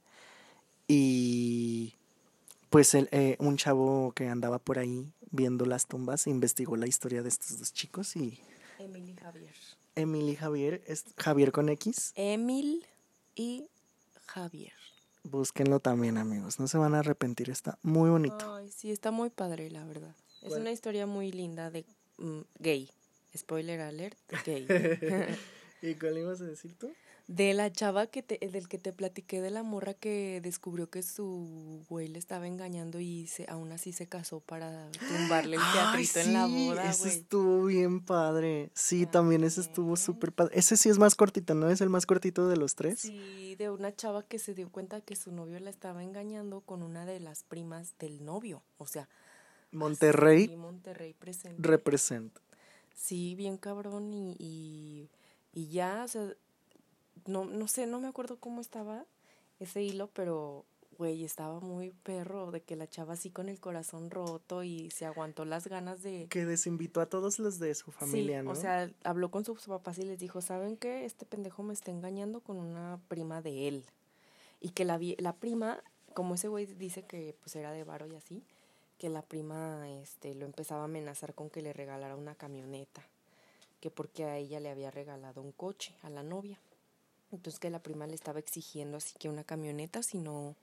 Y 0.86 1.94
pues 2.70 2.94
el, 2.94 3.08
eh, 3.12 3.36
un 3.40 3.56
chavo 3.56 4.12
que 4.12 4.28
andaba 4.28 4.58
por 4.58 4.78
ahí 4.78 5.12
viendo 5.30 5.66
las 5.66 5.86
tumbas 5.86 6.26
investigó 6.26 6.76
la 6.76 6.86
historia 6.86 7.22
de 7.22 7.28
estos 7.28 7.58
dos 7.58 7.72
chicos 7.72 8.16
y 8.16 8.40
Emil 8.78 9.08
y 9.08 9.16
Javier. 9.16 9.54
Emil 9.94 10.28
y 10.28 10.36
Javier, 10.36 10.82
es 10.86 11.04
Javier 11.16 11.52
con 11.52 11.68
X, 11.68 12.12
Emil 12.14 12.86
y 13.34 13.68
Javier. 14.26 14.72
búsquenlo 15.24 15.80
también 15.80 16.18
amigos, 16.18 16.60
no 16.60 16.68
se 16.68 16.78
van 16.78 16.94
a 16.94 17.00
arrepentir, 17.00 17.50
está 17.50 17.78
muy 17.82 18.10
bonito. 18.10 18.54
Ay, 18.54 18.70
sí, 18.70 18.90
está 18.90 19.10
muy 19.10 19.30
padre, 19.30 19.70
la 19.70 19.84
verdad. 19.84 20.14
Es 20.42 20.52
una 20.52 20.70
historia 20.70 21.06
muy 21.06 21.32
linda 21.32 21.70
de 21.70 21.84
mm, 22.18 22.40
gay. 22.60 22.90
Spoiler 23.36 23.80
alert, 23.80 24.16
gay. 24.46 24.66
¿Y 25.82 25.94
cuál 25.94 26.18
ibas 26.18 26.40
a 26.40 26.44
decir 26.44 26.76
tú? 26.78 26.92
De 27.28 27.52
la 27.52 27.70
chava 27.70 28.06
que 28.06 28.22
te, 28.22 28.38
del 28.38 28.68
que 28.68 28.78
te 28.78 28.90
platiqué 28.94 29.42
de 29.42 29.50
la 29.50 29.62
morra 29.62 29.92
que 29.92 30.40
descubrió 30.42 30.88
que 30.88 31.02
su 31.02 31.84
güey 31.86 32.08
le 32.08 32.18
estaba 32.18 32.46
engañando 32.46 33.00
y 33.00 33.26
se, 33.26 33.44
aún 33.50 33.70
así 33.70 33.92
se 33.92 34.06
casó 34.06 34.40
para 34.40 34.90
tumbarle 35.06 35.56
el 35.56 35.62
teatrito 35.74 36.20
en 36.20 36.32
la 36.32 36.46
boda, 36.46 36.88
ese 36.88 37.02
güey. 37.02 37.12
estuvo 37.18 37.64
bien 37.66 38.00
padre. 38.00 38.70
Sí, 38.72 39.04
también 39.04 39.44
ese 39.44 39.60
estuvo 39.60 39.94
súper 39.96 40.32
padre. 40.32 40.58
Ese 40.58 40.78
sí 40.78 40.88
es 40.88 40.98
más 40.98 41.14
cortito, 41.14 41.54
¿no? 41.54 41.68
Es 41.68 41.82
el 41.82 41.90
más 41.90 42.06
cortito 42.06 42.48
de 42.48 42.56
los 42.56 42.74
tres. 42.74 42.98
Sí, 43.00 43.54
de 43.56 43.68
una 43.68 43.94
chava 43.94 44.22
que 44.22 44.38
se 44.38 44.54
dio 44.54 44.70
cuenta 44.72 45.02
que 45.02 45.14
su 45.14 45.30
novio 45.30 45.60
la 45.60 45.68
estaba 45.68 46.02
engañando 46.02 46.62
con 46.62 46.82
una 46.82 47.04
de 47.04 47.20
las 47.20 47.42
primas 47.44 47.94
del 47.98 48.24
novio. 48.24 48.62
O 48.78 48.86
sea, 48.86 49.06
Monterrey 49.70 50.44
así, 50.46 50.56
Monterrey 50.56 51.12
presente. 51.12 51.60
representa. 51.62 52.40
Sí, 52.94 53.34
bien 53.34 53.58
cabrón 53.58 54.14
y, 54.14 54.34
y, 54.38 55.10
y 55.52 55.68
ya, 55.68 56.04
o 56.04 56.08
sea, 56.08 56.32
no, 57.28 57.44
no 57.44 57.68
sé, 57.68 57.86
no 57.86 58.00
me 58.00 58.08
acuerdo 58.08 58.38
cómo 58.38 58.60
estaba 58.60 59.04
ese 59.60 59.82
hilo, 59.82 60.08
pero, 60.14 60.64
güey, 60.96 61.24
estaba 61.24 61.60
muy 61.60 61.90
perro 61.90 62.50
de 62.50 62.62
que 62.62 62.74
la 62.74 62.88
chava 62.88 63.14
así 63.14 63.30
con 63.30 63.48
el 63.48 63.60
corazón 63.60 64.10
roto 64.10 64.62
y 64.62 64.90
se 64.90 65.04
aguantó 65.04 65.44
las 65.44 65.66
ganas 65.66 66.02
de... 66.02 66.26
Que 66.28 66.46
desinvitó 66.46 67.00
a 67.00 67.06
todos 67.06 67.38
los 67.38 67.58
de 67.58 67.74
su 67.74 67.92
familia, 67.92 68.40
sí, 68.40 68.46
¿no? 68.46 68.52
o 68.52 68.54
sea, 68.54 68.90
habló 69.04 69.30
con 69.30 69.44
sus 69.44 69.66
papás 69.66 69.98
y 69.98 70.02
les 70.02 70.18
dijo, 70.18 70.40
¿saben 70.40 70.76
qué? 70.76 71.04
Este 71.04 71.26
pendejo 71.26 71.62
me 71.62 71.74
está 71.74 71.90
engañando 71.90 72.40
con 72.40 72.56
una 72.56 72.98
prima 73.08 73.42
de 73.42 73.68
él. 73.68 73.84
Y 74.60 74.70
que 74.70 74.84
la, 74.84 74.98
la 75.18 75.34
prima, 75.34 75.82
como 76.14 76.34
ese 76.34 76.48
güey 76.48 76.66
dice 76.66 77.02
que 77.02 77.36
pues 77.40 77.54
era 77.56 77.72
de 77.72 77.84
varo 77.84 78.06
y 78.06 78.16
así, 78.16 78.42
que 78.96 79.08
la 79.10 79.22
prima 79.22 79.88
este, 79.90 80.34
lo 80.34 80.46
empezaba 80.46 80.82
a 80.82 80.84
amenazar 80.84 81.34
con 81.34 81.50
que 81.50 81.62
le 81.62 81.72
regalara 81.72 82.16
una 82.16 82.34
camioneta, 82.34 83.02
que 83.80 83.90
porque 83.90 84.24
a 84.24 84.36
ella 84.36 84.60
le 84.60 84.70
había 84.70 84.90
regalado 84.90 85.42
un 85.42 85.52
coche, 85.52 85.94
a 86.02 86.10
la 86.10 86.22
novia. 86.22 86.58
Entonces 87.32 87.60
que 87.60 87.70
la 87.70 87.82
prima 87.82 88.06
le 88.06 88.14
estaba 88.14 88.38
exigiendo 88.38 88.96
así 88.96 89.14
que 89.18 89.28
una 89.28 89.44
camioneta, 89.44 90.02
si 90.02 90.18
no, 90.18 90.56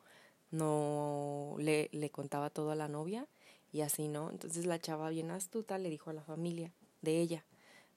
no 0.51 1.55
le, 1.59 1.89
le 1.91 2.09
contaba 2.09 2.49
todo 2.49 2.71
a 2.71 2.75
la 2.75 2.87
novia 2.87 3.27
y 3.71 3.81
así, 3.81 4.07
¿no? 4.07 4.31
Entonces 4.31 4.65
la 4.65 4.79
chava 4.79 5.09
bien 5.09 5.31
astuta 5.31 5.77
le 5.77 5.89
dijo 5.89 6.09
a 6.09 6.13
la 6.13 6.23
familia 6.23 6.71
de 7.01 7.19
ella, 7.19 7.45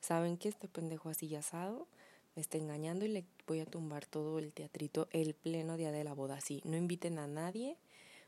¿saben 0.00 0.36
que 0.36 0.48
este 0.48 0.68
pendejo 0.68 1.08
así 1.08 1.34
asado 1.34 1.86
me 2.34 2.42
está 2.42 2.58
engañando 2.58 3.04
y 3.04 3.08
le 3.08 3.24
voy 3.46 3.60
a 3.60 3.66
tumbar 3.66 4.06
todo 4.06 4.38
el 4.38 4.52
teatrito 4.52 5.08
el 5.12 5.34
pleno 5.34 5.76
día 5.76 5.92
de 5.92 6.04
la 6.04 6.14
boda? 6.14 6.36
Así, 6.36 6.60
no 6.64 6.76
inviten 6.76 7.18
a 7.18 7.26
nadie, 7.26 7.76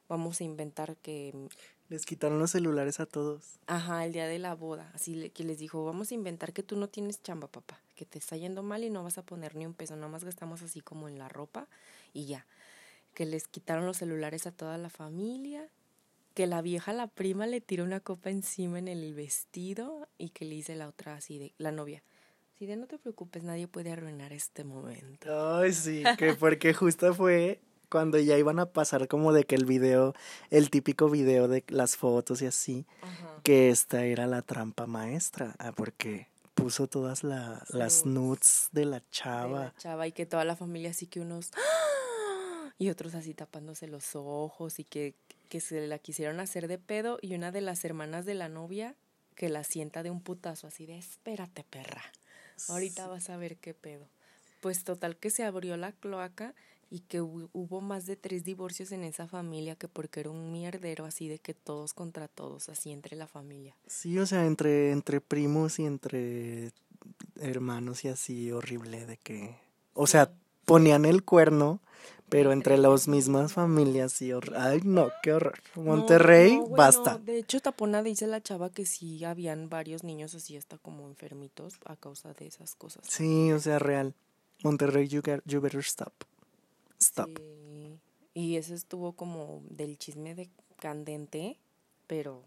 vamos 0.09 0.41
a 0.41 0.45
inventar 0.45 0.97
que 0.97 1.35
Les 1.91 2.07
quitaron 2.07 2.39
los 2.39 2.53
celulares 2.53 3.01
a 3.01 3.07
todos. 3.07 3.59
Ajá, 3.67 4.07
el 4.07 4.13
día 4.13 4.29
de 4.29 4.39
la 4.39 4.55
boda. 4.55 4.93
Así 4.95 5.29
que 5.31 5.43
les 5.43 5.59
dijo, 5.59 5.85
vamos 5.85 6.13
a 6.13 6.15
inventar 6.15 6.53
que 6.53 6.63
tú 6.63 6.77
no 6.77 6.89
tienes 6.89 7.21
chamba, 7.21 7.49
papá. 7.49 7.81
Que 7.97 8.05
te 8.05 8.17
está 8.17 8.37
yendo 8.37 8.63
mal 8.63 8.85
y 8.85 8.91
no 8.91 9.03
vas 9.03 9.19
a 9.19 9.23
poner 9.23 9.57
ni 9.57 9.67
un 9.67 9.75
peso. 9.75 9.97
Nada 9.97 10.07
más 10.07 10.23
gastamos 10.23 10.63
así 10.63 10.81
como 10.81 11.09
en 11.09 11.19
la 11.19 11.29
ropa 11.29 11.67
y 12.13 12.27
ya. 12.27 12.47
Que 13.13 13.27
les 13.27 13.49
quitaron 13.49 13.87
los 13.87 13.97
celulares 13.97 14.47
a 14.47 14.53
toda 14.53 14.79
la 14.79 14.89
familia. 14.89 15.69
Que 16.35 16.47
la 16.47 16.63
vieja, 16.63 16.93
la 16.93 17.09
prima, 17.09 17.49
le 17.49 17.61
tira 17.61 17.83
una 17.83 17.99
copa 17.99 18.31
encima 18.31 18.79
en 18.79 18.87
el 18.87 19.13
vestido 19.13 20.07
y 20.17 20.29
que 20.29 20.45
le 20.45 20.55
dice 20.55 20.77
la 20.77 20.87
otra 20.87 21.17
así 21.17 21.39
de, 21.39 21.53
la 21.59 21.73
novia. 21.73 22.05
Así 22.55 22.67
de, 22.67 22.77
no 22.77 22.87
te 22.87 22.99
preocupes, 22.99 23.43
nadie 23.43 23.67
puede 23.67 23.91
arruinar 23.91 24.33
este 24.33 24.63
momento. 24.63 25.59
Ay, 25.59 25.73
sí, 25.73 26.05
que 26.19 26.35
porque 26.35 26.73
justo 26.73 27.13
fue 27.15 27.61
cuando 27.91 28.19
ya 28.19 28.39
iban 28.39 28.59
a 28.61 28.67
pasar 28.67 29.09
como 29.09 29.33
de 29.33 29.45
que 29.45 29.57
el 29.57 29.67
video, 29.67 30.15
el 30.51 30.71
típico 30.71 31.11
video 31.11 31.49
de 31.49 31.65
las 31.69 31.97
fotos 31.97 32.41
y 32.41 32.47
así, 32.47 32.87
que 33.43 33.69
esta 33.69 34.05
era 34.05 34.27
la 34.27 34.43
trampa 34.43 34.87
maestra, 34.87 35.57
ah, 35.59 35.73
porque 35.73 36.29
puso 36.55 36.87
todas 36.87 37.25
la, 37.25 37.63
las 37.71 38.07
nudes 38.07 38.69
de 38.73 38.85
la 38.85 39.03
chava. 39.11 39.65
la 39.65 39.75
chava 39.77 40.07
y 40.07 40.13
que 40.13 40.27
toda 40.27 40.45
la 40.45 40.57
familia 40.57 40.91
así 40.91 41.07
que 41.07 41.21
unos 41.21 41.51
¡ah! 41.55 42.73
y 42.79 42.91
otros 42.91 43.15
así 43.15 43.35
tapándose 43.35 43.89
los 43.89 44.15
ojos 44.15 44.79
y 44.79 44.85
que, 44.85 45.15
que 45.49 45.61
se 45.61 45.87
la 45.87 45.99
quisieron 45.99 46.39
hacer 46.39 46.69
de 46.69 46.79
pedo 46.79 47.19
y 47.23 47.35
una 47.35 47.51
de 47.51 47.61
las 47.61 47.85
hermanas 47.85 48.25
de 48.25 48.35
la 48.35 48.49
novia 48.49 48.95
que 49.35 49.49
la 49.49 49.65
sienta 49.65 50.03
de 50.03 50.11
un 50.11 50.21
putazo 50.21 50.67
así 50.67 50.87
de 50.87 50.99
espérate 50.99 51.65
perra, 51.65 52.03
ahorita 52.69 53.07
vas 53.09 53.31
a 53.31 53.37
ver 53.37 53.57
qué 53.57 53.75
pedo. 53.75 54.07
Pues 54.61 54.85
total 54.85 55.17
que 55.17 55.31
se 55.31 55.45
abrió 55.45 55.79
la 55.79 55.93
cloaca 55.93 56.55
y 56.91 57.01
que 57.01 57.21
hubo 57.21 57.81
más 57.81 58.05
de 58.07 58.17
tres 58.17 58.45
divorcios 58.45 58.91
en 58.91 59.05
esa 59.05 59.29
familia 59.29 59.77
que 59.77 59.87
porque 59.87 60.21
era 60.21 60.31
un 60.31 60.51
mierdero 60.51 61.05
así 61.05 61.29
de 61.29 61.39
que 61.39 61.55
todos 61.55 61.95
contra 61.95 62.27
todos, 62.27 62.69
así 62.69 62.91
entre 62.91 63.17
la 63.17 63.29
familia. 63.29 63.77
Sí, 63.87 64.19
o 64.19 64.27
sea, 64.27 64.45
entre, 64.47 64.91
entre 64.91 65.21
primos 65.21 65.79
y 65.79 65.87
entre 65.87 66.73
hermanos 67.41 68.05
y 68.05 68.09
así 68.09 68.51
horrible 68.51 69.07
de 69.07 69.17
que, 69.17 69.57
o 69.95 70.09
sea, 70.09 70.33
ponían 70.65 71.05
el 71.05 71.23
cuerno, 71.23 71.81
pero 72.29 72.53
entre 72.53 72.77
las 72.77 73.09
mismas 73.09 73.53
familias 73.53 74.21
y 74.23 74.33
ay 74.57 74.81
no, 74.85 75.11
qué 75.23 75.33
horror. 75.33 75.61
Monterrey, 75.77 76.61
basta. 76.71 77.19
De 77.19 77.39
hecho, 77.39 77.61
Tapona 77.61 78.03
dice 78.03 78.27
la 78.27 78.41
chava 78.41 78.71
que 78.71 78.85
sí 78.85 79.25
habían 79.25 79.69
varios 79.69 80.03
niños 80.03 80.35
así 80.35 80.57
hasta 80.57 80.77
como 80.79 81.09
enfermitos 81.09 81.75
a 81.85 81.97
causa 81.97 82.33
de 82.35 82.47
esas 82.47 82.75
cosas. 82.75 83.05
Sí, 83.09 83.53
o 83.53 83.61
sea, 83.61 83.79
real. 83.79 84.15
Monterrey, 84.63 85.09
you, 85.09 85.23
you 85.47 85.61
better 85.61 85.81
stop. 85.81 86.13
Stop. 87.11 87.41
Y 88.35 88.55
eso 88.55 88.73
estuvo 88.73 89.15
como 89.15 89.65
del 89.69 89.99
chisme 89.99 90.37
de 90.37 90.49
candente, 90.79 91.59
pero 92.07 92.45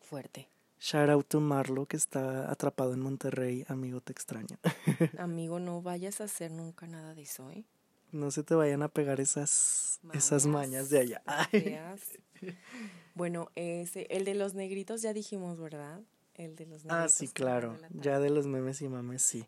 fuerte. 0.00 0.48
Shout 0.80 1.08
out 1.08 1.28
to 1.28 1.40
Marlo 1.40 1.86
que 1.86 1.96
está 1.96 2.50
atrapado 2.50 2.94
en 2.94 3.00
Monterrey, 3.00 3.64
amigo 3.68 4.00
te 4.00 4.10
extraño. 4.10 4.58
amigo, 5.18 5.60
no 5.60 5.82
vayas 5.82 6.20
a 6.20 6.24
hacer 6.24 6.50
nunca 6.50 6.88
nada 6.88 7.14
de 7.14 7.22
eso, 7.22 7.48
¿eh? 7.52 7.64
No 8.10 8.32
se 8.32 8.42
te 8.42 8.56
vayan 8.56 8.82
a 8.82 8.88
pegar 8.88 9.20
esas 9.20 10.00
mañas, 10.02 10.24
esas 10.24 10.46
mañas 10.46 10.90
de 10.90 10.98
allá. 10.98 11.22
bueno, 13.14 13.50
ese, 13.54 14.08
el 14.10 14.24
de 14.24 14.34
los 14.34 14.54
negritos 14.54 15.00
ya 15.00 15.12
dijimos, 15.12 15.60
¿verdad? 15.60 16.00
El 16.34 16.56
de 16.56 16.66
los 16.66 16.84
negritos. 16.84 17.04
Ah, 17.04 17.08
sí, 17.08 17.28
claro. 17.28 17.78
Ya 17.90 18.18
de 18.18 18.30
los 18.30 18.48
memes 18.48 18.82
y 18.82 18.88
mames, 18.88 19.22
sí. 19.22 19.46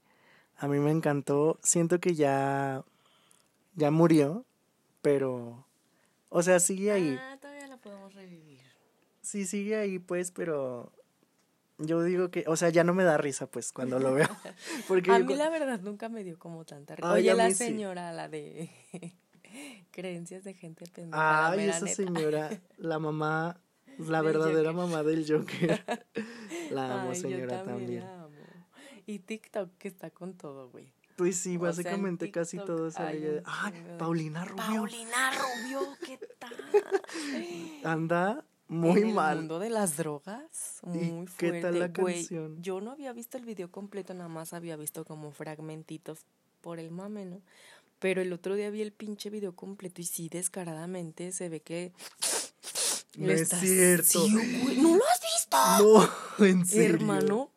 A 0.57 0.69
mí 0.69 0.79
me 0.79 0.93
encantó. 0.93 1.59
Siento 1.64 1.99
que 1.99 2.14
ya 2.14 2.85
ya 3.74 3.90
murió, 3.90 4.44
pero, 5.02 5.66
o 6.28 6.42
sea, 6.42 6.60
sigue 6.60 6.92
ahí. 6.92 7.18
Ah, 7.20 7.38
todavía 7.40 7.66
la 7.66 7.76
podemos 7.76 8.14
revivir. 8.14 8.62
Sí, 9.20 9.46
sigue 9.46 9.76
ahí, 9.76 9.98
pues, 9.98 10.30
pero 10.30 10.92
yo 11.78 12.02
digo 12.02 12.30
que, 12.30 12.44
o 12.46 12.56
sea, 12.56 12.68
ya 12.68 12.84
no 12.84 12.94
me 12.94 13.04
da 13.04 13.16
risa, 13.16 13.46
pues, 13.46 13.72
cuando 13.72 13.98
lo 13.98 14.14
veo. 14.14 14.28
Porque 14.88 15.10
a 15.10 15.18
mí 15.18 15.34
la 15.34 15.50
verdad 15.50 15.80
nunca 15.80 16.08
me 16.08 16.24
dio 16.24 16.38
como 16.38 16.64
tanta 16.64 16.96
risa. 16.96 17.12
Oye, 17.12 17.34
la 17.34 17.50
señora, 17.50 18.12
la 18.12 18.28
de 18.28 18.70
creencias 19.90 20.44
de 20.44 20.54
gente 20.54 20.87
pendeja. 20.87 21.50
Ay, 21.50 21.68
esa 21.68 21.87
señora, 21.87 22.50
la 22.76 22.98
mamá, 22.98 23.60
la 23.98 24.22
verdadera 24.22 24.72
mamá 24.72 25.02
del 25.02 25.26
Joker. 25.28 25.84
la 26.70 27.02
amo, 27.02 27.14
señora, 27.14 27.64
también. 27.64 28.04
Y 29.06 29.18
TikTok 29.18 29.76
que 29.76 29.88
está 29.88 30.10
con 30.10 30.34
todo, 30.34 30.70
güey. 30.70 30.93
Pues 31.16 31.37
sí, 31.37 31.57
básicamente 31.57 32.31
casi 32.31 32.59
todos 32.59 32.94
Ay, 32.98 33.40
Paulina 33.98 34.44
Rubio. 34.44 34.64
Paulina 34.64 35.33
Rubio, 35.33 35.81
¿qué 36.05 36.18
tal? 36.38 36.55
Anda 37.85 38.44
muy 38.66 39.03
en 39.03 39.14
mal. 39.14 39.33
El 39.33 39.38
mundo 39.40 39.59
de 39.59 39.70
las 39.70 39.96
drogas, 39.96 40.81
muy 40.83 41.27
fuerte. 41.27 41.33
¿Qué 41.37 41.61
tal 41.61 41.79
la 41.79 41.92
canción? 41.92 42.61
yo 42.62 42.81
no 42.81 42.90
había 42.90 43.12
visto 43.12 43.37
el 43.37 43.44
video 43.44 43.70
completo, 43.70 44.14
nada 44.14 44.29
más 44.29 44.53
había 44.53 44.77
visto 44.77 45.05
como 45.05 45.31
fragmentitos 45.31 46.27
por 46.61 46.81
el 46.81 46.90
mame, 46.90 47.27
¿no? 47.27 47.42
Pero 47.98 48.20
el 48.20 48.33
otro 48.33 48.55
día 48.55 48.70
vi 48.70 48.83
el 48.83 48.92
pinche 48.92 49.31
video 49.31 49.55
completo 49.55 50.00
y 50.00 50.05
sí, 50.05 50.29
descaradamente 50.29 51.33
se 51.33 51.48
ve 51.48 51.61
que. 51.61 51.92
No 53.16 53.31
es 53.31 53.48
cierto. 53.48 54.27
¿No 54.29 54.96
lo 54.96 55.05
has 55.05 55.20
visto? 55.20 55.57
No, 56.38 56.44
en 56.46 56.66
serio. 56.66 56.96
Hermano, 56.96 57.54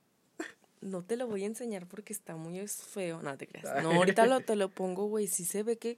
no 0.81 1.03
te 1.03 1.17
lo 1.17 1.27
voy 1.27 1.43
a 1.43 1.47
enseñar 1.47 1.87
porque 1.87 2.13
está 2.13 2.35
muy 2.35 2.65
feo. 2.67 3.21
No 3.21 3.37
te 3.37 3.47
creas. 3.47 3.83
No, 3.83 3.91
ahorita 3.91 4.25
lo, 4.25 4.41
te 4.41 4.55
lo 4.55 4.69
pongo, 4.69 5.07
güey. 5.07 5.27
Sí 5.27 5.45
se 5.45 5.63
ve 5.63 5.77
que. 5.77 5.97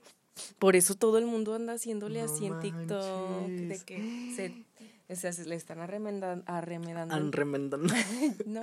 Por 0.58 0.76
eso 0.76 0.94
todo 0.94 1.18
el 1.18 1.26
mundo 1.26 1.54
anda 1.54 1.74
haciéndole 1.74 2.20
así 2.20 2.46
en 2.46 2.60
TikTok. 2.60 3.46
De 3.46 3.78
que 3.84 4.32
se. 4.36 4.64
O 5.12 5.16
sea, 5.16 5.32
se 5.32 5.44
le 5.44 5.56
están 5.56 5.80
arremedando. 5.80 6.44
Arremedando. 6.46 7.76
no. 8.46 8.62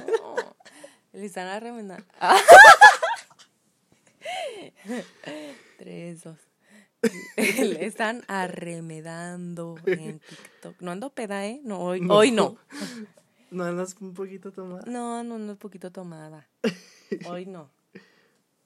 Le 1.13 1.25
están 1.25 1.47
arremedando. 1.47 2.05
Tres, 5.77 6.23
dos. 6.23 6.37
Le 7.37 7.85
están 7.85 8.23
arremedando 8.27 9.75
en 9.85 10.19
TikTok. 10.19 10.81
No 10.81 10.91
ando 10.91 11.11
peda, 11.11 11.45
¿eh? 11.45 11.61
No, 11.63 11.79
hoy 11.79 12.01
no. 12.01 12.15
Hoy 12.15 12.31
no. 12.31 12.57
¿No 13.51 13.63
andas 13.63 13.95
un 13.99 14.13
poquito 14.13 14.51
tomada? 14.51 14.83
No, 14.87 15.23
no, 15.23 15.37
no 15.37 15.51
un 15.53 15.57
poquito 15.57 15.91
tomada. 15.91 16.47
Hoy 17.29 17.45
no. 17.45 17.69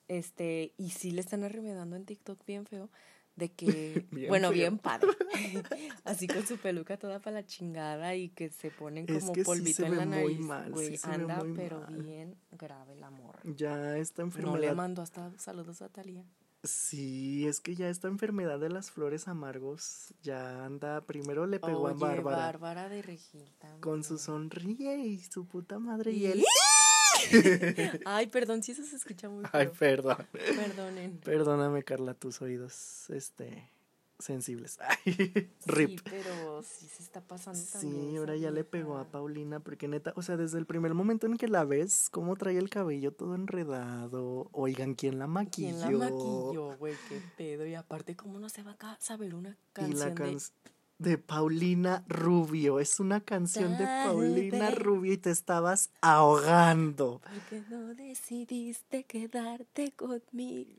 Este, 0.07 0.73
y 0.77 0.89
sí 0.89 1.11
le 1.11 1.21
están 1.21 1.43
arremedando 1.43 1.95
en 1.95 2.05
TikTok 2.05 2.45
bien 2.45 2.65
feo 2.65 2.89
de 3.35 3.49
que, 3.51 4.05
bueno, 4.29 4.51
bien 4.51 4.77
padre. 4.77 5.09
Así 6.03 6.27
con 6.27 6.45
su 6.45 6.57
peluca 6.57 6.97
toda 6.97 7.19
para 7.19 7.37
la 7.37 7.45
chingada 7.45 8.15
y 8.15 8.29
que 8.29 8.49
se 8.49 8.71
ponen 8.71 9.05
como 9.05 9.33
polvito 9.43 9.85
en 9.85 9.97
la 9.97 10.05
nariz. 10.05 10.39
Güey, 10.71 10.99
anda, 11.03 11.43
pero 11.55 11.85
bien 11.87 12.35
grave 12.51 12.93
el 12.93 13.03
amor. 13.03 13.39
Ya 13.43 13.97
esta 13.97 14.21
enfermedad. 14.21 14.53
No 14.53 14.59
le 14.59 14.73
mando 14.73 15.01
hasta 15.01 15.31
saludos 15.37 15.81
a 15.81 15.89
Talía. 15.89 16.25
Sí, 16.63 17.47
es 17.47 17.59
que 17.59 17.75
ya 17.75 17.89
esta 17.89 18.07
enfermedad 18.07 18.59
de 18.59 18.69
las 18.69 18.91
flores 18.91 19.27
amargos 19.27 20.13
ya 20.21 20.63
anda. 20.63 21.01
Primero 21.01 21.47
le 21.47 21.59
pegó 21.59 21.87
a 21.87 21.93
Bárbara. 21.93 22.37
Bárbara 22.37 22.89
de 22.89 23.01
Regil 23.01 23.49
Con 23.79 24.03
su 24.03 24.19
sonríe 24.19 24.97
y 24.99 25.19
su 25.19 25.47
puta 25.47 25.79
madre 25.79 26.11
y 26.11 26.27
él. 26.27 26.43
Ay, 28.05 28.27
perdón, 28.27 28.61
si 28.61 28.73
eso 28.73 28.83
se 28.83 28.95
escucha 28.95 29.27
muy 29.27 29.43
Ay, 29.51 29.69
perdón. 29.77 30.27
Perdonen. 30.31 31.17
Perdóname, 31.23 31.83
Carla, 31.83 32.13
tus 32.13 32.41
oídos, 32.41 33.09
este, 33.09 33.67
sensibles. 34.21 34.79
Rip. 35.65 35.89
Sí, 35.89 36.03
pero 36.03 36.63
sí 36.63 36.87
se 36.87 37.03
está 37.03 37.21
pasando 37.21 37.59
Sí, 37.59 38.15
ahora 38.17 38.35
ya 38.35 38.51
le 38.51 38.63
pegó 38.63 38.97
a 38.97 39.05
Paulina, 39.05 39.59
porque 39.59 39.87
neta, 39.87 40.13
o 40.15 40.21
sea, 40.21 40.37
desde 40.37 40.57
el 40.57 40.65
primer 40.65 40.93
momento 40.93 41.27
en 41.27 41.37
que 41.37 41.47
la 41.47 41.65
ves, 41.65 42.09
cómo 42.11 42.35
trae 42.35 42.57
el 42.57 42.69
cabello 42.69 43.11
todo 43.11 43.35
enredado. 43.35 44.49
Oigan, 44.51 44.95
¿quién 44.95 45.19
la 45.19 45.27
maquilló? 45.27 45.69
¿Quién 45.69 45.99
la 45.99 46.09
maquilló, 46.09 46.77
güey? 46.77 46.95
Qué 47.09 47.21
pedo. 47.37 47.65
Y 47.65 47.75
aparte, 47.75 48.15
¿cómo 48.15 48.39
no 48.39 48.49
se 48.49 48.63
va 48.63 48.77
a 48.79 48.97
saber 48.99 49.35
una 49.35 49.57
canción 49.73 49.97
y 49.97 49.99
la 49.99 50.09
de 50.09 50.37
de 51.01 51.17
Paulina 51.17 52.03
Rubio. 52.07 52.79
Es 52.79 52.99
una 52.99 53.21
canción 53.21 53.75
de 53.77 53.85
Paulina 53.85 54.69
Rubio 54.69 55.13
y 55.13 55.17
te 55.17 55.31
estabas 55.31 55.89
ahogando. 56.01 57.21
¿Por 57.21 57.41
qué 57.49 57.63
no 57.69 57.95
decidiste 57.95 59.03
quedarte 59.05 59.91
conmigo? 59.93 60.77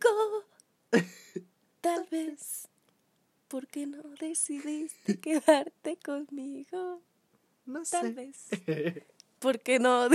Tal 1.81 2.07
vez. 2.11 2.69
¿Por 3.53 3.67
qué 3.67 3.87
no 3.87 4.03
decidiste 4.19 5.17
quedarte 5.21 5.99
conmigo? 6.03 7.03
No 7.67 7.85
sé. 7.85 7.99
Tal 8.01 8.15
vez. 8.15 8.49
¿Por 9.41 9.61
qué 9.61 9.79
no? 9.79 10.09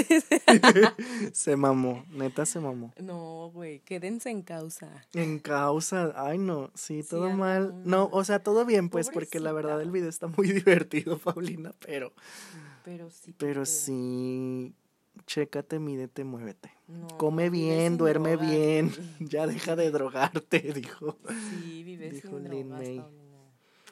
se 1.34 1.56
mamó, 1.56 2.04
neta 2.10 2.48
se 2.48 2.60
mamó. 2.60 2.96
No, 3.00 3.52
güey, 3.54 3.82
quédense 3.82 4.32
en 4.32 4.42
causa. 4.42 5.06
En 5.14 5.38
causa, 5.38 6.14
ay 6.16 6.40
no, 6.40 6.72
sí, 6.74 7.04
todo 7.04 7.30
mal. 7.30 7.84
No, 7.86 8.10
o 8.12 8.24
sea, 8.24 8.40
todo 8.40 8.66
bien, 8.66 8.90
pues, 8.90 9.12
porque 9.12 9.40
la 9.40 9.52
verdad 9.52 9.80
el 9.84 9.92
video 9.92 10.10
está 10.10 10.26
muy 10.26 10.52
divertido, 10.52 11.20
Paulina, 11.20 11.76
pero. 11.86 12.14
Pero 12.86 13.12
sí. 13.12 13.36
Pero 13.38 13.68
sí, 13.68 14.74
chécate, 15.28 15.78
mídete, 15.78 16.24
muévete. 16.24 16.72
Come 17.18 17.52
bien, 17.52 17.98
duerme 17.98 18.36
bien, 18.36 18.92
ya 19.20 19.46
deja 19.46 19.76
de 19.76 19.92
drogarte, 19.92 20.60
dijo. 20.74 21.20
Sí, 21.52 21.84
vives 21.84 22.14
dijo 22.14 22.40
sin 22.40 22.46
drogas, 22.46 23.27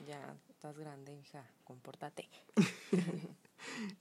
Ya 0.08 0.38
estás 0.50 0.78
grande, 0.78 1.16
hija, 1.16 1.44
compórtate. 1.64 2.30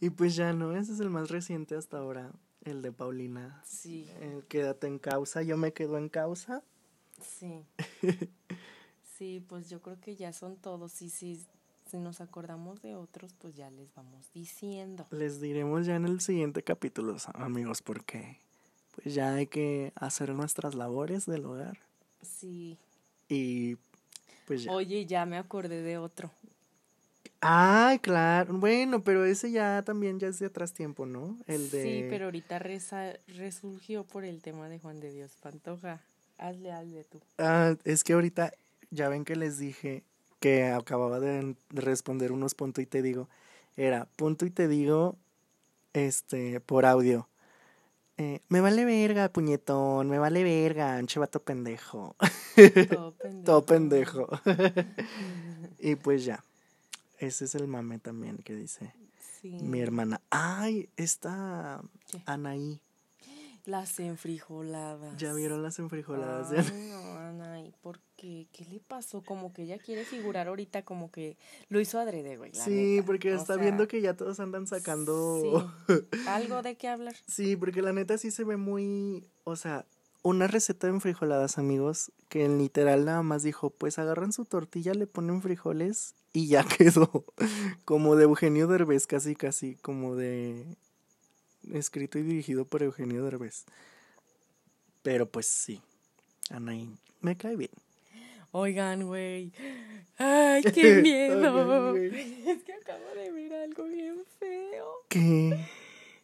y 0.00 0.10
pues 0.10 0.36
ya 0.36 0.52
no, 0.52 0.76
ese 0.76 0.92
es 0.92 1.00
el 1.00 1.10
más 1.10 1.30
reciente 1.30 1.76
hasta 1.76 1.98
ahora, 1.98 2.32
el 2.62 2.82
de 2.82 2.92
Paulina. 2.92 3.62
Sí. 3.64 4.08
quédate 4.48 4.86
en 4.86 4.98
causa, 4.98 5.42
yo 5.42 5.56
me 5.56 5.72
quedo 5.72 5.96
en 5.98 6.08
causa. 6.08 6.62
Sí. 7.20 7.64
sí, 9.18 9.44
pues 9.48 9.70
yo 9.70 9.80
creo 9.80 10.00
que 10.00 10.16
ya 10.16 10.32
son 10.32 10.56
todos. 10.56 10.92
Sí, 10.92 11.08
sí, 11.08 11.46
si 11.90 11.98
nos 11.98 12.20
acordamos 12.20 12.82
de 12.82 12.96
otros, 12.96 13.34
pues 13.34 13.54
ya 13.54 13.70
les 13.70 13.94
vamos 13.94 14.30
diciendo. 14.32 15.06
Les 15.10 15.40
diremos 15.40 15.86
ya 15.86 15.96
en 15.96 16.04
el 16.04 16.20
siguiente 16.20 16.62
capítulo, 16.62 17.16
amigos, 17.34 17.82
porque 17.82 18.40
pues 18.94 19.14
ya 19.14 19.34
hay 19.34 19.46
que 19.46 19.92
hacer 19.94 20.34
nuestras 20.34 20.74
labores 20.74 21.26
del 21.26 21.46
hogar. 21.46 21.78
Sí. 22.22 22.78
Y 23.28 23.76
Pues 24.46 24.64
ya. 24.64 24.72
Oye, 24.72 25.06
ya 25.06 25.24
me 25.26 25.36
acordé 25.38 25.82
de 25.82 25.98
otro. 25.98 26.30
Ay, 27.40 27.98
claro. 27.98 28.54
Bueno, 28.54 29.02
pero 29.02 29.24
ese 29.24 29.50
ya 29.50 29.82
también 29.82 30.18
ya 30.18 30.28
es 30.28 30.38
de 30.38 30.46
atrás 30.46 30.72
tiempo, 30.72 31.04
¿no? 31.04 31.36
El 31.46 31.70
de. 31.70 31.82
Sí, 31.82 32.06
pero 32.08 32.26
ahorita 32.26 32.58
reza- 32.58 33.18
resurgió 33.28 34.04
por 34.04 34.24
el 34.24 34.40
tema 34.40 34.68
de 34.68 34.78
Juan 34.78 35.00
de 35.00 35.12
Dios 35.12 35.32
Pantoja. 35.42 36.00
Hazle, 36.38 36.72
hazle 36.72 37.04
tú. 37.04 37.20
Ah, 37.38 37.74
es 37.84 38.02
que 38.02 38.14
ahorita 38.14 38.52
ya 38.90 39.08
ven 39.08 39.24
que 39.24 39.36
les 39.36 39.58
dije 39.58 40.02
que 40.40 40.64
acababa 40.64 41.20
de, 41.20 41.54
de 41.70 41.80
responder 41.80 42.32
unos 42.32 42.54
punto 42.54 42.80
y 42.80 42.86
te 42.86 43.02
digo. 43.02 43.28
Era 43.76 44.06
punto 44.16 44.46
y 44.46 44.50
te 44.50 44.68
digo, 44.68 45.16
este, 45.92 46.60
por 46.60 46.86
audio. 46.86 47.28
Eh, 48.16 48.40
me 48.48 48.60
vale 48.60 48.84
verga, 48.84 49.28
puñetón, 49.28 50.08
me 50.08 50.18
vale 50.18 50.44
verga, 50.44 50.96
anche 50.96 51.18
vato 51.18 51.42
pendejo. 51.42 52.14
Todo 52.88 53.12
pendejo. 53.18 53.44
Todo 53.44 53.66
pendejo. 53.66 54.28
y 55.80 55.94
pues 55.96 56.24
ya. 56.24 56.44
Ese 57.18 57.46
es 57.46 57.54
el 57.54 57.66
mame 57.66 57.98
también 57.98 58.38
que 58.38 58.54
dice 58.54 58.92
Sí. 59.40 59.50
mi 59.62 59.80
hermana. 59.80 60.20
Ay, 60.30 60.88
¿Qué? 60.96 62.22
Anaí. 62.26 62.80
Las 63.66 63.98
enfrijoladas. 63.98 65.16
¿Ya 65.16 65.32
vieron 65.32 65.62
las 65.62 65.78
enfrijoladas 65.78 66.50
Ay, 66.70 66.88
no, 66.90 67.13
¿por 68.24 68.46
qué? 68.52 68.64
¿Qué 68.64 68.64
le 68.70 68.80
pasó? 68.80 69.22
Como 69.22 69.52
que 69.52 69.62
ella 69.62 69.78
quiere 69.78 70.04
figurar 70.04 70.48
ahorita 70.48 70.82
como 70.84 71.10
que 71.10 71.36
lo 71.68 71.80
hizo 71.80 71.98
adrede, 71.98 72.36
güey. 72.36 72.52
la 72.52 72.64
Sí, 72.64 72.70
neta. 72.96 73.06
porque 73.06 73.32
O 73.32 73.36
está 73.36 73.54
sea, 73.54 73.62
viendo 73.62 73.86
que 73.88 74.00
ya 74.00 74.16
todos 74.16 74.40
andan 74.40 74.66
sacando. 74.66 75.70
sí, 75.86 75.94
algo 76.28 76.62
de 76.62 76.76
qué 76.76 76.88
hablar. 76.88 77.14
Sí, 77.26 77.56
porque 77.56 77.82
la 77.82 77.92
neta 77.92 78.18
sí 78.18 78.30
se 78.30 78.44
ve 78.44 78.56
muy. 78.56 79.26
O 79.44 79.56
sea, 79.56 79.84
una 80.22 80.46
receta 80.46 80.86
de 80.86 80.94
enfrijoladas, 80.94 81.58
amigos, 81.58 82.12
que 82.28 82.44
en 82.44 82.58
literal 82.58 83.04
nada 83.04 83.22
más 83.22 83.42
dijo: 83.42 83.70
Pues 83.70 83.98
agarran 83.98 84.32
su 84.32 84.44
tortilla, 84.44 84.94
le 84.94 85.06
ponen 85.06 85.42
frijoles 85.42 86.14
y 86.32 86.48
ya 86.48 86.64
quedó. 86.78 87.24
Como 87.84 88.16
de 88.16 88.24
Eugenio 88.24 88.66
Derbez, 88.66 89.06
casi, 89.06 89.34
casi. 89.36 89.76
Como 89.76 90.16
de. 90.16 90.64
Escrito 91.72 92.18
y 92.18 92.22
dirigido 92.22 92.64
por 92.66 92.82
Eugenio 92.82 93.24
Derbez. 93.24 93.64
Pero 95.02 95.28
pues 95.30 95.46
sí. 95.46 95.80
Anaí, 96.50 96.90
me 97.22 97.36
cae 97.38 97.56
bien. 97.56 97.70
Oigan, 98.56 99.04
güey. 99.08 99.50
Ay, 100.16 100.62
qué 100.62 100.94
miedo. 101.02 101.96
Es 101.96 102.62
que 102.62 102.72
acabo 102.72 103.02
de 103.16 103.32
ver 103.32 103.52
algo 103.52 103.82
bien 103.86 104.22
feo. 104.38 104.86
¿Qué? 105.08 105.58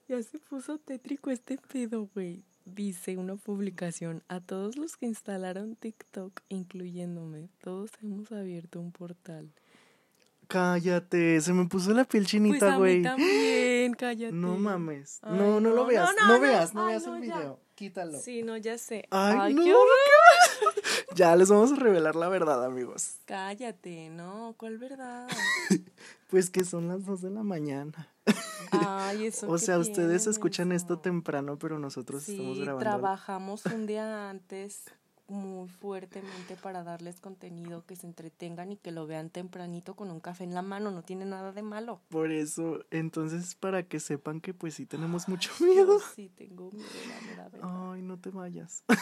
Ya 0.09 0.23
se 0.23 0.39
puso 0.39 0.79
tétrico 0.79 1.33
este 1.33 1.59
pedo, 1.59 2.09
güey. 2.15 2.45
Dice 2.65 3.17
una 3.17 3.35
publicación, 3.35 4.23
a 4.29 4.39
todos 4.41 4.77
los 4.77 4.97
que 4.97 5.07
instalaron 5.07 5.75
TikTok, 5.75 6.41
incluyéndome, 6.51 7.49
todos 7.61 7.91
hemos 8.01 8.31
abierto 8.31 8.79
un 8.79 8.93
portal. 8.93 9.51
Cállate, 10.47 11.41
se 11.41 11.53
me 11.53 11.67
puso 11.67 11.93
la 11.93 12.05
piel 12.05 12.23
Pues 12.23 12.31
chinita, 12.31 12.75
a 12.75 12.77
güey. 12.77 12.99
mí 12.99 13.03
también, 13.03 13.95
cállate. 13.95 14.33
No 14.35 14.57
mames. 14.57 15.19
Ay, 15.23 15.37
no, 15.37 15.61
no, 15.61 15.61
no, 15.61 15.75
lo 15.75 15.87
veas. 15.87 16.11
no, 16.21 16.29
No, 16.29 16.35
no. 16.35 16.41
veas, 16.41 16.75
no 16.75 16.83
Ay, 16.87 16.89
veas 16.93 17.07
no, 17.07 17.17
el 17.17 17.25
ya. 17.27 17.55
Quítalo. 17.81 18.21
Sí, 18.21 18.43
no, 18.43 18.59
ya 18.59 18.77
sé. 18.77 19.09
Ay, 19.11 19.55
no, 19.55 19.65
qué. 19.65 19.73
Ya 21.15 21.35
les 21.35 21.49
vamos 21.49 21.73
a 21.73 21.77
revelar 21.77 22.15
la 22.15 22.29
verdad, 22.29 22.63
amigos. 22.63 23.15
Cállate, 23.25 24.11
no, 24.11 24.55
¿cuál 24.59 24.77
verdad? 24.77 25.27
Pues 26.29 26.51
que 26.51 26.63
son 26.63 26.89
las 26.89 27.07
2 27.07 27.23
de 27.23 27.31
la 27.31 27.43
mañana. 27.43 28.07
Ay, 28.71 29.29
eso 29.29 29.49
O 29.49 29.57
sea, 29.57 29.79
ustedes 29.79 30.27
escuchan 30.27 30.73
esto 30.73 30.99
temprano, 30.99 31.59
pero 31.59 31.79
nosotros 31.79 32.29
estamos 32.29 32.59
grabando. 32.59 32.81
trabajamos 32.81 33.65
un 33.65 33.87
día 33.87 34.29
antes 34.29 34.85
muy 35.31 35.69
fuertemente 35.69 36.57
para 36.57 36.83
darles 36.83 37.21
contenido 37.21 37.85
que 37.87 37.97
se 37.97 38.07
entretengan 38.07 38.73
y 38.73 38.77
que 38.77 38.91
lo 38.93 39.07
vean 39.07 39.31
tempranito 39.31 39.95
con 39.95 40.11
un 40.11 40.21
café 40.21 40.45
en 40.45 40.55
la 40.55 40.63
mano, 40.63 40.91
no 40.91 41.03
tiene 41.03 41.25
nada 41.25 41.53
de 41.53 41.63
malo. 41.63 42.01
Por 42.09 42.33
eso, 42.33 42.85
entonces, 42.91 43.55
para 43.55 43.83
que 43.85 44.01
sepan 44.01 44.41
que 44.41 44.53
pues 44.55 44.75
sí 44.75 44.87
tenemos 44.87 45.29
mucho 45.29 45.51
Yo 45.61 45.67
miedo. 45.67 45.99
sí 46.15 46.31
tengo 46.37 46.71
miedo, 46.73 46.89
la 47.39 47.49
verdad. 47.49 47.93
Ay, 47.93 48.03
no 48.03 48.19
te 48.19 48.31
vayas. 48.31 48.85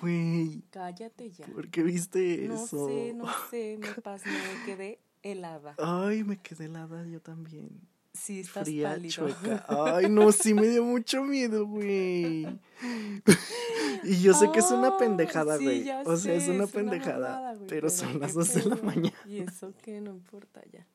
Güey, 0.00 0.62
Cállate 0.70 1.30
ya. 1.30 1.46
¿por 1.46 1.68
qué 1.70 1.82
viste 1.82 2.46
No 2.48 2.62
eso? 2.62 2.86
sé, 2.86 3.14
no 3.14 3.26
sé, 3.50 3.78
me 3.80 3.88
pasé, 4.02 4.28
me 4.28 4.64
quedé 4.66 5.00
helada. 5.22 5.74
Ay, 5.78 6.22
me 6.22 6.36
quedé 6.38 6.66
helada 6.66 7.06
yo 7.06 7.20
también. 7.22 7.80
Sí, 8.18 8.40
estás 8.40 8.64
Fría, 8.64 8.90
pálido. 8.90 9.10
chueca. 9.12 9.64
Ay, 9.96 10.08
no, 10.08 10.32
sí 10.32 10.54
me 10.54 10.66
dio 10.68 10.82
mucho 10.84 11.22
miedo, 11.24 11.66
güey. 11.66 12.46
Y 14.04 14.20
yo 14.22 14.34
sé 14.34 14.50
que 14.52 14.60
es 14.60 14.70
una 14.70 14.88
Ah, 14.88 14.96
pendejada, 14.98 15.56
güey. 15.56 15.88
o 16.04 16.16
sea, 16.16 16.34
es 16.34 16.46
una 16.48 16.66
pendejada. 16.66 17.54
güey, 17.54 17.66
pero 17.68 17.88
son 17.90 18.20
las 18.20 18.34
2 18.34 18.54
de 18.54 18.64
la 18.66 18.76
mañana. 18.76 19.16
Y 19.26 19.38
eso 19.40 19.72
que 19.82 20.00
no 20.00 20.10
importa 20.10 20.62
ya. 20.72 20.86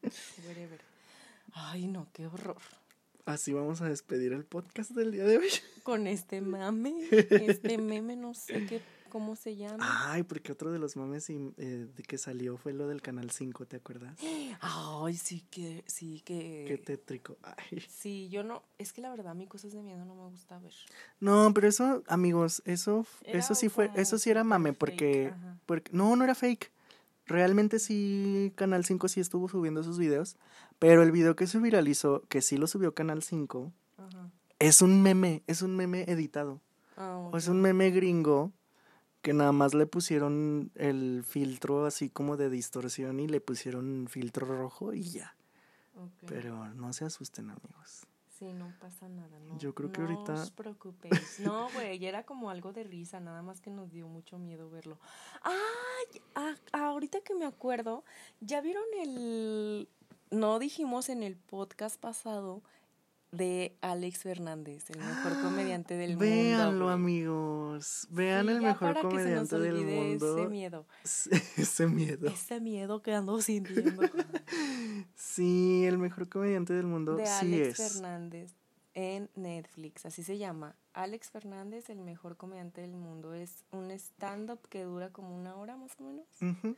Whatever. 0.48 0.80
Ay, 1.54 1.88
no, 1.88 2.08
qué 2.14 2.28
horror. 2.28 2.58
Así 3.26 3.52
vamos 3.54 3.82
a 3.82 3.90
despedir 3.90 4.32
el 4.34 4.46
podcast 4.46 4.92
del 4.92 5.12
día 5.12 5.26
de 5.26 5.38
hoy. 5.40 5.48
Con 5.84 6.08
este 6.08 6.40
mame, 6.42 6.94
este 7.12 7.78
meme, 7.78 8.16
no 8.16 8.34
sé 8.34 8.66
qué, 8.68 8.82
cómo 9.12 9.36
se 9.36 9.56
llama. 9.56 10.12
Ay, 10.12 10.24
porque 10.24 10.52
otro 10.52 10.72
de 10.72 10.80
los 10.80 10.96
mames 10.96 11.30
eh, 11.30 11.36
de 11.96 12.04
que 12.04 12.18
salió 12.18 12.58
fue 12.58 12.74
lo 12.74 12.88
del 12.88 13.04
Canal 13.04 13.30
5, 13.30 13.68
¿te 13.68 13.76
acuerdas? 13.76 14.18
Ay, 14.62 15.16
sí 15.16 15.46
que, 15.52 15.84
sí 15.86 16.22
que. 16.22 16.66
Qué 16.68 16.78
tétrico. 16.80 17.38
Ay. 17.44 17.84
Sí, 17.88 18.30
yo 18.30 18.44
no, 18.44 18.64
es 18.80 18.94
que 18.94 19.02
la 19.02 19.12
verdad, 19.12 19.36
mi 19.36 19.46
cosas 19.46 19.74
de 19.74 19.84
miedo 19.84 20.04
no 20.06 20.16
me 20.16 20.24
gusta 20.24 20.58
ver. 20.58 20.74
No, 21.20 21.54
pero 21.54 21.68
eso, 21.68 22.02
amigos, 22.08 22.64
eso, 22.66 23.06
Era 23.24 23.38
eso 23.38 23.54
sí 23.54 23.70
fue, 23.70 23.92
eso 23.96 24.18
sí 24.18 24.32
era 24.32 24.44
mame, 24.44 24.74
porque, 24.74 25.32
porque, 25.68 25.92
no, 25.94 26.16
no 26.16 26.24
era 26.24 26.34
fake. 26.34 26.72
Realmente 27.28 27.78
sí, 27.78 28.52
Canal 28.56 28.84
5 28.84 29.08
sí 29.08 29.20
estuvo 29.20 29.48
subiendo 29.48 29.84
sus 29.84 30.00
videos, 30.00 30.38
pero 30.80 31.04
el 31.04 31.12
video 31.12 31.36
que 31.36 31.46
se 31.46 31.60
viralizó, 31.60 32.24
que 32.30 32.42
sí 32.42 32.58
lo 32.58 32.66
subió 32.66 32.94
Canal 32.96 33.22
5, 33.22 33.72
Ajá. 33.98 34.32
es 34.60 34.82
un 34.82 35.04
meme, 35.04 35.44
es 35.48 35.62
un 35.62 35.76
meme 35.76 36.06
editado. 36.08 36.60
Ah, 36.98 37.30
O 37.32 37.38
es 37.38 37.48
un 37.48 37.62
meme 37.62 37.90
gringo 37.92 38.52
que 39.22 39.34
nada 39.34 39.52
más 39.52 39.74
le 39.74 39.86
pusieron 39.86 40.72
el 40.76 41.24
filtro 41.24 41.86
así 41.86 42.10
como 42.10 42.38
de 42.38 42.50
distorsión 42.50 43.20
y 43.20 43.28
le 43.28 43.42
pusieron 43.42 44.08
filtro 44.10 44.46
rojo 44.48 44.94
y 44.94 45.04
ya. 45.04 45.36
Pero 46.28 46.70
no 46.74 46.94
se 46.94 47.06
asusten, 47.06 47.50
amigos. 47.50 48.08
Sí, 48.40 48.54
no 48.54 48.74
pasa 48.80 49.08
nada, 49.08 49.38
no. 49.40 49.58
Yo 49.60 49.76
creo 49.76 49.92
que 49.92 50.02
no 50.02 50.08
ahorita- 50.10 50.34
os 50.34 50.50
preocupéis. 50.52 51.40
No, 51.42 51.70
güey, 51.74 52.04
era 52.04 52.24
como 52.26 52.50
algo 52.50 52.74
de 52.74 52.84
risa, 52.84 53.20
nada 53.20 53.44
más 53.44 53.62
que 53.62 53.70
nos 53.70 53.92
dio 53.92 54.08
mucho 54.08 54.40
miedo 54.40 54.70
verlo. 54.72 54.98
¡Ay! 55.44 56.22
Ah, 56.34 56.56
ahorita 56.74 57.22
que 57.22 57.36
me 57.36 57.46
acuerdo, 57.46 58.04
¿ya 58.40 58.62
vieron 58.62 58.84
el. 59.00 59.88
No 60.32 60.58
dijimos 60.58 61.10
en 61.10 61.22
el 61.24 61.36
podcast 61.36 62.00
pasado 62.00 62.64
de 63.32 63.78
Alex 63.82 64.20
Fernández, 64.20 64.90
el 64.90 65.00
mejor 65.00 65.42
comediante 65.42 65.96
del 65.96 66.12
mundo. 66.12 66.26
Véanlo, 66.26 66.90
amigos. 66.90 68.08
Vean 68.12 68.48
Sí, 68.48 68.52
el 68.52 68.62
mejor 68.62 68.94
para 68.94 68.94
que 68.94 69.02
se 69.02 69.06
nos 69.36 69.50
comediante 69.50 69.60
del 69.60 69.86
mundo. 69.86 70.38
Ese 70.38 70.50
miedo. 70.50 70.86
Ese 71.58 71.88
miedo. 71.88 72.28
Ese 72.28 72.60
miedo 72.60 73.02
que 73.02 73.14
ando 73.14 73.42
sintiendo. 73.42 74.02
Sí, 75.16 75.86
el 75.86 75.98
mejor 75.98 76.28
comediante 76.28 76.74
del 76.74 76.86
mundo 76.86 77.16
de 77.16 77.26
sí 77.26 77.32
Alex 77.32 77.80
es. 77.80 77.94
Fernández 77.94 78.54
en 78.94 79.30
Netflix, 79.36 80.06
así 80.06 80.24
se 80.24 80.38
llama. 80.38 80.76
Alex 80.94 81.32
Fernández, 81.32 81.90
el 81.90 82.02
mejor 82.02 82.36
comediante 82.36 82.82
del 82.82 82.92
mundo. 82.92 83.34
Es 83.34 83.64
un 83.72 83.92
stand-up 83.92 84.60
que 84.70 84.84
dura 84.84 85.10
como 85.12 85.36
una 85.36 85.56
hora 85.56 85.78
más 85.78 85.92
o 86.00 86.04
menos. 86.04 86.26
Ujú. 86.42 86.76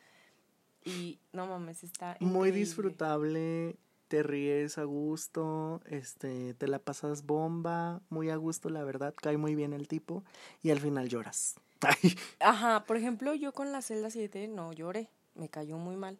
Y 0.85 1.19
no 1.31 1.47
mames, 1.47 1.83
está 1.83 2.17
Muy 2.19 2.51
disfrutable, 2.51 3.77
te 4.13 4.21
ríes 4.21 4.77
a 4.77 4.83
gusto, 4.83 5.81
este, 5.87 6.53
te 6.53 6.67
la 6.67 6.77
pasas 6.77 7.25
bomba, 7.25 7.99
muy 8.11 8.29
a 8.29 8.35
gusto, 8.35 8.69
la 8.69 8.83
verdad, 8.83 9.15
cae 9.19 9.37
muy 9.37 9.55
bien 9.55 9.73
el 9.73 9.87
tipo 9.87 10.23
y 10.61 10.69
al 10.69 10.79
final 10.79 11.09
lloras. 11.09 11.55
Ajá, 12.39 12.83
por 12.85 12.97
ejemplo, 12.97 13.33
yo 13.33 13.53
con 13.53 13.71
la 13.71 13.81
celda 13.81 14.11
7 14.11 14.47
no 14.47 14.71
lloré, 14.71 15.09
me 15.33 15.49
cayó 15.49 15.79
muy 15.79 15.95
mal. 15.95 16.19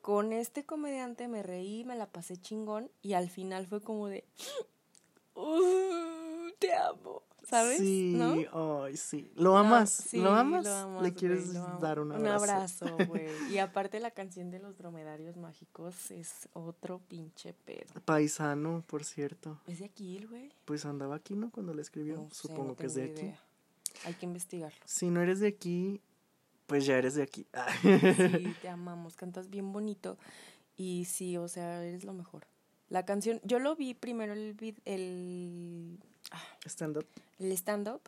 Con 0.00 0.32
este 0.32 0.64
comediante 0.64 1.28
me 1.28 1.42
reí, 1.42 1.84
me 1.84 1.94
la 1.94 2.06
pasé 2.06 2.38
chingón 2.38 2.90
y 3.02 3.12
al 3.12 3.28
final 3.28 3.66
fue 3.66 3.82
como 3.82 4.06
de 4.08 4.24
"Uh, 5.34 6.48
te 6.58 6.72
amo, 6.74 7.22
¿sabes? 7.48 7.78
Sí, 7.78 8.14
¿No? 8.16 8.82
ay, 8.84 8.96
sí. 8.96 9.30
¿Lo 9.36 9.50
No, 9.52 9.58
amas? 9.58 9.90
sí, 9.90 10.18
¿Lo 10.18 10.32
amas? 10.34 10.66
amas, 10.66 11.02
¿Le 11.02 11.14
quieres 11.14 11.52
dar 11.80 12.00
un 12.00 12.12
Un 12.12 12.26
abrazo? 12.26 12.86
abrazo, 12.86 12.96
güey. 13.08 13.28
y 13.50 13.58
aparte 13.58 14.00
la 14.00 14.10
canción 14.10 14.50
de 14.50 14.58
los 14.58 14.76
dromedarios 14.78 15.36
mágicos 15.36 16.10
es 16.10 16.48
otro 16.52 16.98
pinche 17.08 17.52
pedo. 17.52 18.00
Paisano, 18.04 18.84
por 18.86 19.04
cierto. 19.04 19.60
¿Es 19.66 19.78
de 19.80 19.84
aquí 19.86 20.16
el 20.16 20.28
güey? 20.28 20.52
Pues 20.64 20.84
andaba 20.84 21.16
aquí, 21.16 21.34
¿no? 21.36 21.50
Cuando 21.50 21.74
le 21.74 21.82
escribió. 21.82 22.16
No 22.16 22.28
Supongo 22.32 22.64
no 22.68 22.76
que 22.76 22.86
es 22.86 22.94
de 22.94 23.04
aquí. 23.04 23.32
Hay 24.04 24.14
que 24.14 24.26
investigarlo. 24.26 24.78
Si 24.84 25.10
no 25.10 25.20
eres 25.20 25.40
de 25.40 25.48
aquí, 25.48 26.00
pues 26.66 26.86
ya 26.86 26.96
eres 26.96 27.14
de 27.14 27.22
aquí. 27.22 27.46
Sí, 27.82 28.54
te 28.62 28.68
amamos, 28.68 29.16
cantas 29.16 29.50
bien 29.50 29.72
bonito. 29.72 30.16
Y 30.76 31.04
sí, 31.06 31.36
o 31.36 31.48
sea, 31.48 31.84
eres 31.84 32.04
lo 32.04 32.12
mejor. 32.14 32.46
La 32.88 33.04
canción, 33.04 33.40
yo 33.44 33.58
lo 33.58 33.76
vi 33.76 33.94
primero 33.94 34.32
el, 34.32 34.56
el, 34.84 35.98
ah, 36.30 36.42
Stand 36.66 36.98
up. 36.98 37.06
el 37.38 37.52
stand-up 37.52 38.00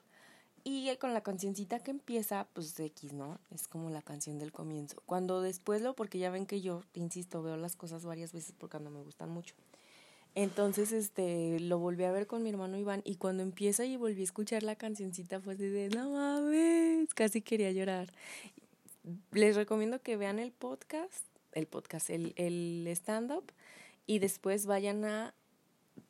Y 0.64 0.94
con 0.96 1.12
la 1.12 1.22
cancioncita 1.22 1.80
que 1.80 1.90
empieza, 1.90 2.46
pues 2.52 2.78
X, 2.78 3.12
¿no? 3.12 3.38
Es 3.50 3.66
como 3.66 3.90
la 3.90 4.02
canción 4.02 4.38
del 4.38 4.52
comienzo. 4.52 5.02
Cuando 5.06 5.40
después 5.40 5.82
lo, 5.82 5.94
porque 5.94 6.18
ya 6.18 6.30
ven 6.30 6.46
que 6.46 6.60
yo, 6.60 6.82
te 6.92 7.00
insisto, 7.00 7.42
veo 7.42 7.56
las 7.56 7.76
cosas 7.76 8.04
varias 8.04 8.32
veces 8.32 8.54
porque 8.56 8.78
no 8.78 8.90
me 8.90 9.02
gustan 9.02 9.30
mucho. 9.30 9.54
Entonces, 10.34 10.92
este, 10.92 11.60
lo 11.60 11.78
volví 11.78 12.04
a 12.04 12.12
ver 12.12 12.26
con 12.26 12.42
mi 12.42 12.48
hermano 12.48 12.78
Iván 12.78 13.02
y 13.04 13.16
cuando 13.16 13.42
empieza 13.42 13.84
y 13.84 13.96
volví 13.96 14.22
a 14.22 14.24
escuchar 14.24 14.62
la 14.62 14.76
cancioncita 14.76 15.40
fue 15.40 15.54
así 15.54 15.66
de, 15.66 15.90
no 15.90 16.10
mames, 16.12 17.12
casi 17.12 17.42
quería 17.42 17.70
llorar. 17.70 18.10
Les 19.32 19.56
recomiendo 19.56 20.00
que 20.00 20.16
vean 20.16 20.38
el 20.38 20.52
podcast, 20.52 21.24
el 21.52 21.66
podcast, 21.66 22.08
el, 22.08 22.32
el 22.36 22.86
stand-up 22.88 23.44
y 24.06 24.20
después 24.20 24.64
vayan 24.64 25.04
a 25.04 25.34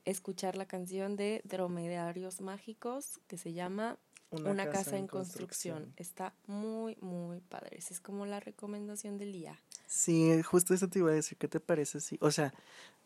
escuchar 0.05 0.57
la 0.57 0.67
canción 0.67 1.17
de 1.17 1.43
Dromedarios 1.45 2.41
Mágicos 2.41 3.21
que 3.29 3.39
se 3.39 3.53
llama 3.53 3.99
una, 4.31 4.69
casa, 4.71 4.97
en 4.97 5.07
construcción. 5.07 5.93
Está 5.97 6.35
muy, 6.47 6.97
muy 7.01 7.41
padre. 7.41 7.77
Esa 7.79 7.93
es 7.93 8.01
como 8.01 8.25
la 8.25 8.41
recomendación 8.41 9.19
del 9.19 9.33
día. 9.33 9.61
Sí, 9.87 10.43
justo 10.43 10.73
eso 10.73 10.89
te 10.89 11.01
iba 11.01 11.11
a 11.11 11.15
decir. 11.15 11.37
¿Qué 11.37 11.49
te 11.49 11.61
parece 11.61 12.01
si, 12.01 12.19
o 12.21 12.31
sea, 12.31 12.55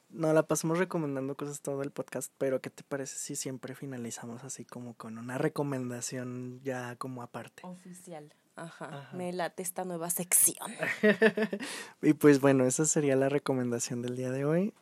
no 0.09 0.33
la 0.33 0.47
pasamos 0.47 0.79
recomendando 0.79 1.37
cosas 1.37 1.61
todo 1.61 1.83
el 1.83 1.91
podcast, 1.91 2.33
pero 2.39 2.61
¿qué 2.61 2.71
te 2.71 2.85
parece 2.85 3.19
si 3.19 3.35
siempre 3.35 3.75
finalizamos 3.75 4.45
así 4.45 4.65
como 4.65 4.95
con 4.95 5.19
una 5.19 5.37
recomendación 5.37 6.61
ya 6.63 6.97
como 6.97 7.23
aparte? 7.23 7.63
Oficial. 7.65 8.33
Ajá, 8.55 9.11
me 9.13 9.33
late 9.35 9.63
esta 9.63 9.85
nueva 9.85 10.09
sección. 10.09 10.71
y 12.03 12.15
pues 12.15 12.41
bueno, 12.41 12.65
esa 12.65 12.87
sería 12.87 13.15
la 13.15 13.29
recomendación 13.29 14.01
del 14.01 14.17
día 14.17 14.31
de 14.31 14.47
hoy. 14.47 14.75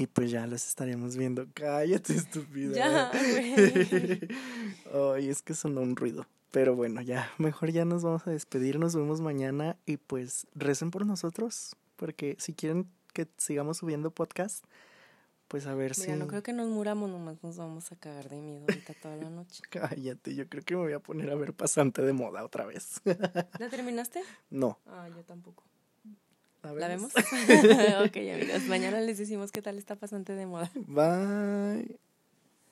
Y 0.00 0.06
pues 0.06 0.30
ya 0.30 0.46
los 0.46 0.66
estaríamos 0.66 1.18
viendo. 1.18 1.46
Cállate, 1.54 2.14
estúpida. 2.14 2.74
Ya, 2.74 3.10
güey. 3.12 4.28
Ay, 5.14 5.28
es 5.28 5.42
que 5.42 5.52
sonó 5.52 5.82
un 5.82 5.94
ruido. 5.94 6.26
Pero 6.50 6.74
bueno, 6.74 7.02
ya, 7.02 7.30
mejor 7.36 7.70
ya 7.70 7.84
nos 7.84 8.02
vamos 8.02 8.26
a 8.26 8.30
despedir. 8.30 8.78
Nos 8.78 8.96
vemos 8.96 9.20
mañana 9.20 9.76
y 9.84 9.98
pues 9.98 10.46
recen 10.54 10.90
por 10.90 11.04
nosotros. 11.04 11.76
Porque 11.96 12.34
si 12.38 12.54
quieren 12.54 12.88
que 13.12 13.28
sigamos 13.36 13.76
subiendo 13.76 14.10
podcast, 14.10 14.64
pues 15.48 15.66
a 15.66 15.74
ver 15.74 15.94
si. 15.94 16.10
no 16.12 16.28
creo 16.28 16.42
que 16.42 16.54
nos 16.54 16.68
muramos, 16.68 17.10
nomás 17.10 17.42
nos 17.42 17.58
vamos 17.58 17.92
a 17.92 17.96
cagar 17.96 18.30
de 18.30 18.40
miedo 18.40 18.64
ahorita 18.70 18.94
toda 18.94 19.16
la 19.16 19.28
noche. 19.28 19.60
Cállate, 19.70 20.34
yo 20.34 20.48
creo 20.48 20.64
que 20.64 20.76
me 20.76 20.80
voy 20.80 20.92
a 20.94 21.00
poner 21.00 21.28
a 21.28 21.34
ver 21.34 21.52
pasante 21.52 22.00
de 22.00 22.14
moda 22.14 22.42
otra 22.42 22.64
vez. 22.64 23.02
¿La 23.04 23.68
terminaste? 23.68 24.22
No. 24.48 24.78
Ah, 24.86 25.10
yo 25.14 25.22
tampoco. 25.24 25.62
¿La 26.62 26.88
vemos? 26.88 27.12
ok, 27.14 28.16
amigos. 28.16 28.62
Mañana 28.68 29.00
les 29.00 29.18
decimos 29.18 29.50
qué 29.50 29.62
tal 29.62 29.78
está 29.78 29.96
pasante 29.96 30.34
de 30.34 30.46
moda. 30.46 30.70
Bye. 30.74 31.98